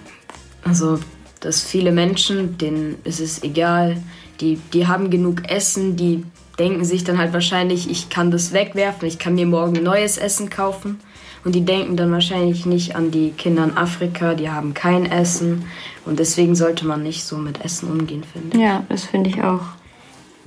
Also 0.65 0.99
dass 1.43 1.63
viele 1.63 1.93
Menschen, 1.93 2.57
denen 2.57 2.97
ist 3.05 3.21
es 3.21 3.43
egal, 3.43 4.01
die, 4.41 4.59
die 4.73 4.87
haben 4.87 5.11
genug 5.11 5.51
Essen, 5.51 5.97
die 5.97 6.25
denken 6.59 6.85
sich 6.85 7.05
dann 7.05 7.19
halt 7.19 7.33
wahrscheinlich, 7.33 7.91
ich 7.91 8.09
kann 8.09 8.31
das 8.31 8.53
wegwerfen, 8.53 9.09
ich 9.09 9.19
kann 9.19 9.35
mir 9.35 9.47
morgen 9.47 9.83
neues 9.83 10.19
Essen 10.19 10.51
kaufen. 10.51 11.01
Und 11.45 11.57
die 11.57 11.65
denken 11.65 11.97
dann 11.97 12.13
wahrscheinlich 12.13 12.67
nicht 12.67 12.95
an 12.95 13.11
die 13.11 13.31
Kinder 13.33 13.65
in 13.65 13.77
Afrika, 13.77 14.35
die 14.35 14.51
haben 14.51 14.75
kein 14.75 15.07
Essen. 15.07 15.65
Und 16.05 16.21
deswegen 16.21 16.55
sollte 16.55 16.87
man 16.87 17.03
nicht 17.03 17.25
so 17.25 17.37
mit 17.37 17.65
Essen 17.65 17.91
umgehen, 17.91 18.23
finde 18.23 18.57
ich. 18.57 18.63
Ja, 18.63 18.85
das 18.89 19.05
finde 19.05 19.31
ich 19.31 19.43
auch. 19.43 19.63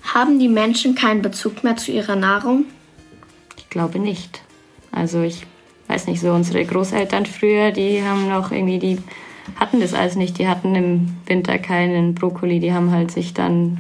Haben 0.04 0.40
die 0.40 0.48
Menschen 0.48 0.96
keinen 0.96 1.22
Bezug 1.22 1.66
mehr 1.66 1.76
zu 1.76 1.92
ihrer 1.92 2.16
Nahrung? 2.16 2.64
Ich 3.58 3.70
glaube 3.70 4.00
nicht. 4.00 4.42
Also 4.92 5.22
ich 5.22 5.46
weiß 5.88 6.08
nicht, 6.08 6.22
so 6.22 6.32
unsere 6.32 6.66
Großeltern 6.66 7.26
früher, 7.26 7.72
die 7.72 8.04
haben 8.04 8.28
noch 8.30 8.52
irgendwie 8.52 8.80
die 8.80 8.98
hatten 9.60 9.80
das 9.80 9.94
alles 9.94 10.16
nicht. 10.16 10.40
Die 10.40 10.48
hatten 10.48 10.76
im 10.76 11.18
Winter 11.26 11.58
keinen 11.60 12.16
Brokkoli. 12.16 12.60
Die 12.60 12.74
haben 12.74 12.92
halt 12.92 13.12
sich 13.12 13.34
dann 13.34 13.78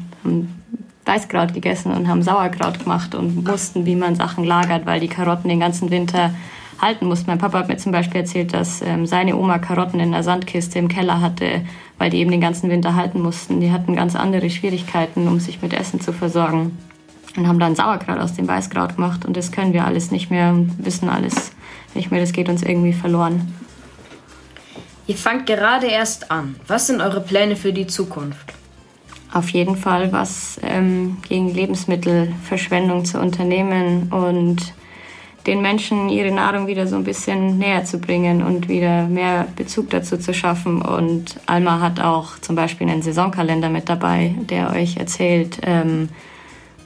Weißkraut 1.05 1.53
gegessen 1.53 1.91
und 1.91 2.07
haben 2.07 2.21
Sauerkraut 2.21 2.79
gemacht 2.79 3.15
und 3.15 3.47
wussten, 3.47 3.85
wie 3.85 3.95
man 3.95 4.15
Sachen 4.15 4.43
lagert, 4.43 4.85
weil 4.85 4.99
die 4.99 5.07
Karotten 5.07 5.49
den 5.49 5.59
ganzen 5.59 5.91
Winter 5.91 6.33
halten 6.81 7.07
mussten. 7.07 7.29
Mein 7.29 7.37
Papa 7.37 7.59
hat 7.59 7.67
mir 7.67 7.77
zum 7.77 7.91
Beispiel 7.91 8.21
erzählt, 8.21 8.53
dass 8.53 8.81
ähm, 8.81 9.05
seine 9.05 9.37
Oma 9.37 9.59
Karotten 9.59 9.99
in 9.99 10.11
der 10.11 10.23
Sandkiste 10.23 10.77
im 10.77 10.87
Keller 10.87 11.21
hatte, 11.21 11.61
weil 11.97 12.09
die 12.09 12.17
eben 12.17 12.31
den 12.31 12.41
ganzen 12.41 12.69
Winter 12.69 12.95
halten 12.95 13.21
mussten. 13.21 13.61
Die 13.61 13.71
hatten 13.71 13.95
ganz 13.95 14.15
andere 14.15 14.49
Schwierigkeiten, 14.49 15.27
um 15.27 15.39
sich 15.39 15.61
mit 15.61 15.73
Essen 15.73 16.01
zu 16.01 16.11
versorgen. 16.11 16.77
Und 17.37 17.47
haben 17.47 17.59
dann 17.59 17.75
Sauerkraut 17.75 18.19
aus 18.19 18.33
dem 18.33 18.47
Weißkraut 18.47 18.95
gemacht. 18.95 19.25
Und 19.25 19.35
das 19.37 19.51
können 19.51 19.73
wir 19.73 19.85
alles 19.85 20.09
nicht 20.11 20.31
mehr 20.31 20.51
und 20.51 20.73
wissen 20.85 21.09
alles 21.09 21.51
nicht 21.95 22.12
mehr. 22.12 22.21
Das 22.21 22.34
geht 22.34 22.49
uns 22.49 22.63
irgendwie 22.63 22.93
verloren. 22.93 23.53
Ihr 25.08 25.15
fangt 25.15 25.45
gerade 25.45 25.88
erst 25.88 26.31
an. 26.31 26.55
Was 26.67 26.88
sind 26.88 27.01
eure 27.01 27.21
Pläne 27.21 27.55
für 27.55 27.73
die 27.73 27.88
Zukunft? 27.88 28.55
auf 29.36 29.49
jeden 29.49 29.75
Fall 29.75 30.13
was 30.13 30.60
ähm, 30.63 31.17
gegen 31.27 31.53
Lebensmittelverschwendung 31.53 33.03
zu 33.03 33.19
unternehmen 33.19 34.10
und 34.12 34.73
den 35.45 35.62
Menschen 35.62 36.10
ihre 36.10 36.34
Nahrung 36.34 36.67
wieder 36.67 36.88
so 36.88 36.95
ein 36.95 37.03
bisschen 37.03 37.58
näher 37.58 37.84
zu 37.84 37.99
bringen 37.99 38.41
und 38.41 38.69
wieder 38.69 39.08
mehr 39.08 39.45
Bezug 39.55 39.89
dazu 39.89 40.17
zu 40.17 40.34
schaffen. 40.34 40.81
Und 40.81 41.36
Alma 41.45 41.81
hat 41.81 41.99
auch 41.99 42.39
zum 42.39 42.55
Beispiel 42.55 42.89
einen 42.89 43.01
Saisonkalender 43.01 43.69
mit 43.69 43.89
dabei, 43.89 44.34
der 44.49 44.71
euch 44.71 44.97
erzählt, 44.97 45.60
ähm, 45.63 46.10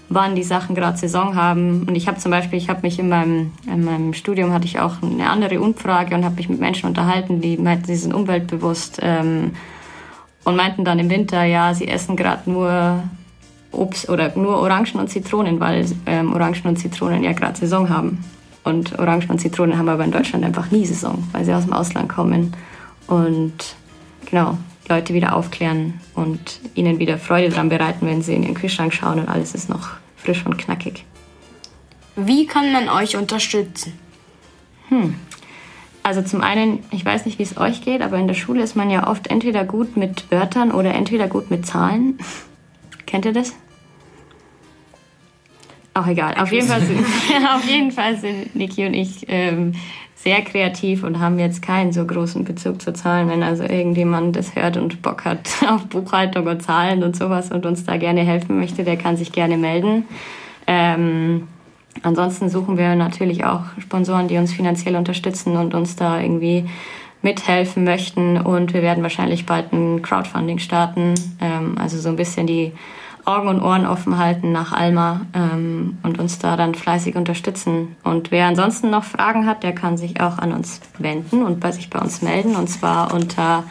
wann 0.10 0.36
die 0.36 0.43
Sachen 0.43 0.76
gerade 0.76 0.98
Saison 0.98 1.36
haben. 1.36 1.84
Und 1.88 1.95
ich 1.95 2.08
habe 2.08 2.17
zum 2.17 2.32
Beispiel, 2.32 2.58
ich 2.58 2.69
habe 2.69 2.82
mich 2.82 3.00
in 3.00 3.10
meinem, 3.10 3.52
in 3.67 3.86
meinem 3.86 4.13
Studium 4.13 4.52
hatte 4.52 4.65
ich 4.65 4.80
auch 4.80 5.02
eine 5.02 5.30
andere 5.30 5.62
Umfrage 5.62 6.15
und 6.15 6.26
habe 6.26 6.36
mich 6.36 6.50
mit 6.50 6.60
Menschen 6.60 6.88
unterhalten, 6.88 7.41
die 7.41 7.58
meinten, 7.58 7.86
sie 7.86 7.95
sind 7.95 8.13
umweltbewusst 8.13 9.00
ähm, 9.02 9.52
und 10.43 10.56
meinten 10.56 10.84
dann 10.84 11.00
im 11.00 11.10
Winter, 11.10 11.43
ja, 11.43 11.74
sie 11.74 11.88
essen 11.88 12.15
gerade 12.15 12.50
nur 12.50 13.04
Obst 13.72 14.10
oder 14.10 14.36
nur 14.36 14.58
Orangen 14.60 15.00
und 15.00 15.10
Zitronen, 15.10 15.60
weil 15.60 15.86
ähm, 16.08 16.34
Orangen 16.34 16.63
und 16.63 16.78
Zitronen 16.78 17.24
ja 17.24 17.34
gerade 17.34 17.58
Saison 17.58 17.89
haben. 17.89 18.24
Und 18.63 18.98
Orangen 18.98 19.30
und 19.30 19.39
Zitronen 19.39 19.78
haben 19.78 19.89
aber 19.89 20.04
in 20.04 20.12
Deutschland 20.12 20.43
einfach 20.43 20.72
nie 20.72 20.86
Saison, 20.86 21.24
weil 21.32 21.45
sie 21.45 21.54
aus 21.54 21.65
dem 21.65 21.74
Ausland 21.74 22.10
kommen. 22.10 22.54
Und 23.08 23.76
genau, 24.26 24.58
Leute 24.89 25.13
wieder 25.13 25.36
aufklären 25.36 26.02
und 26.15 26.60
ihnen 26.73 26.99
wieder 26.99 27.17
Freude 27.17 27.49
daran 27.49 27.69
bereiten, 27.69 28.08
wenn 28.08 28.21
sie 28.21 28.34
in 28.34 28.43
ihren 28.43 28.56
Kühlschrank 28.56 28.93
schauen 28.93 29.19
und 29.19 29.30
alles 29.30 29.54
ist 29.54 29.69
noch 29.69 29.91
frisch 30.17 30.45
und 30.45 30.58
knackig. 30.58 31.06
Wie 32.15 32.47
kann 32.47 32.73
man 32.73 32.89
euch 32.89 33.15
unterstützen? 33.15 33.93
Hm. 34.89 35.15
Also 36.02 36.21
zum 36.23 36.41
einen, 36.41 36.84
ich 36.91 37.06
weiß 37.06 37.25
nicht, 37.25 37.39
wie 37.39 37.43
es 37.43 37.58
euch 37.58 37.82
geht, 37.84 38.02
aber 38.02 38.17
in 38.17 38.28
der 38.28 38.34
Schule 38.34 38.63
ist 38.63 38.75
man 38.75 38.89
ja 38.89 39.08
oft 39.08 39.28
entweder 39.28 39.63
gut 39.63 39.95
mit 39.95 40.32
Wörtern 40.32 40.71
oder 40.71 40.93
entweder 40.93 41.28
gut 41.28 41.52
mit 41.52 41.65
Zahlen. 41.65 42.17
Kennt 43.06 43.25
ihr 43.25 43.34
das? 43.34 43.54
Auch 45.93 46.08
egal. 46.08 46.36
Auf 46.36 46.52
jeden 46.52 46.67
Fall 46.67 46.82
sind, 46.82 46.99
auf 47.56 47.65
jeden 47.65 47.91
Fall 47.91 48.17
sind 48.17 48.56
Niki 48.56 48.86
und 48.86 48.93
ich 48.93 49.25
ähm, 49.28 49.73
sehr 50.23 50.41
kreativ 50.41 51.03
und 51.03 51.19
haben 51.19 51.39
jetzt 51.39 51.62
keinen 51.62 51.93
so 51.93 52.05
großen 52.05 52.43
Bezug 52.43 52.82
zu 52.82 52.91
Zahlen. 52.91 53.29
Wenn 53.29 53.41
also 53.41 53.63
irgendjemand 53.63 54.36
das 54.36 54.53
hört 54.53 54.75
und 54.75 55.01
Bock 55.01 55.23
hat 55.23 55.49
auf 55.69 55.86
Buchhaltung 55.86 56.45
und 56.45 56.62
Zahlen 56.62 57.03
und 57.03 57.15
sowas 57.15 57.51
und 57.51 57.65
uns 57.65 57.86
da 57.86 57.95
gerne 57.95 58.21
helfen 58.21 58.60
möchte, 58.60 58.84
der 58.84 58.97
kann 58.97 59.15
sich 59.15 59.32
gerne 59.32 59.58
melden. 59.58 60.05
Ähm, 60.67 61.47
ansonsten 62.03 62.49
suchen 62.49 62.77
wir 62.77 62.95
natürlich 62.95 63.45
auch 63.45 63.62
Sponsoren, 63.79 64.27
die 64.27 64.38
uns 64.38 64.51
finanziell 64.51 64.97
unterstützen 64.97 65.55
und 65.55 65.73
uns 65.73 65.95
da 65.95 66.19
irgendwie 66.19 66.65
mithelfen 67.21 67.86
möchten. 67.86 68.38
Und 68.38 68.73
wir 68.73 68.82
werden 68.82 69.03
wahrscheinlich 69.03 69.45
bald 69.45 69.71
ein 69.71 70.01
Crowdfunding 70.01 70.60
starten. 70.60 71.13
Ähm, 71.39 71.77
also 71.77 71.97
so 71.97 72.10
ein 72.10 72.17
bisschen 72.17 72.45
die 72.45 72.73
Augen 73.30 73.48
und 73.48 73.62
Ohren 73.62 73.86
offen 73.86 74.18
halten 74.18 74.52
nach 74.52 74.74
Alma 74.74 75.22
ähm, 75.34 75.98
und 76.04 76.20
uns 76.20 76.39
da 76.39 76.58
dann 76.58 76.76
fleißig 76.76 77.15
unterstützen. 77.15 77.96
Und 78.04 78.32
wer 78.32 78.48
ansonsten 78.48 78.89
noch 78.89 79.04
Fragen 79.04 79.46
hat, 79.46 79.63
der 79.63 79.74
kann 79.74 79.98
sich 79.98 80.20
auch 80.22 80.38
an 80.38 80.52
uns 80.52 80.82
wenden 80.98 81.44
und 81.44 81.60
bei 81.60 81.72
sich 81.72 81.89
bei 81.89 82.00
uns 82.00 82.22
melden. 82.22 82.56
Und 82.56 82.68
zwar 82.68 83.13
unter 83.13 83.63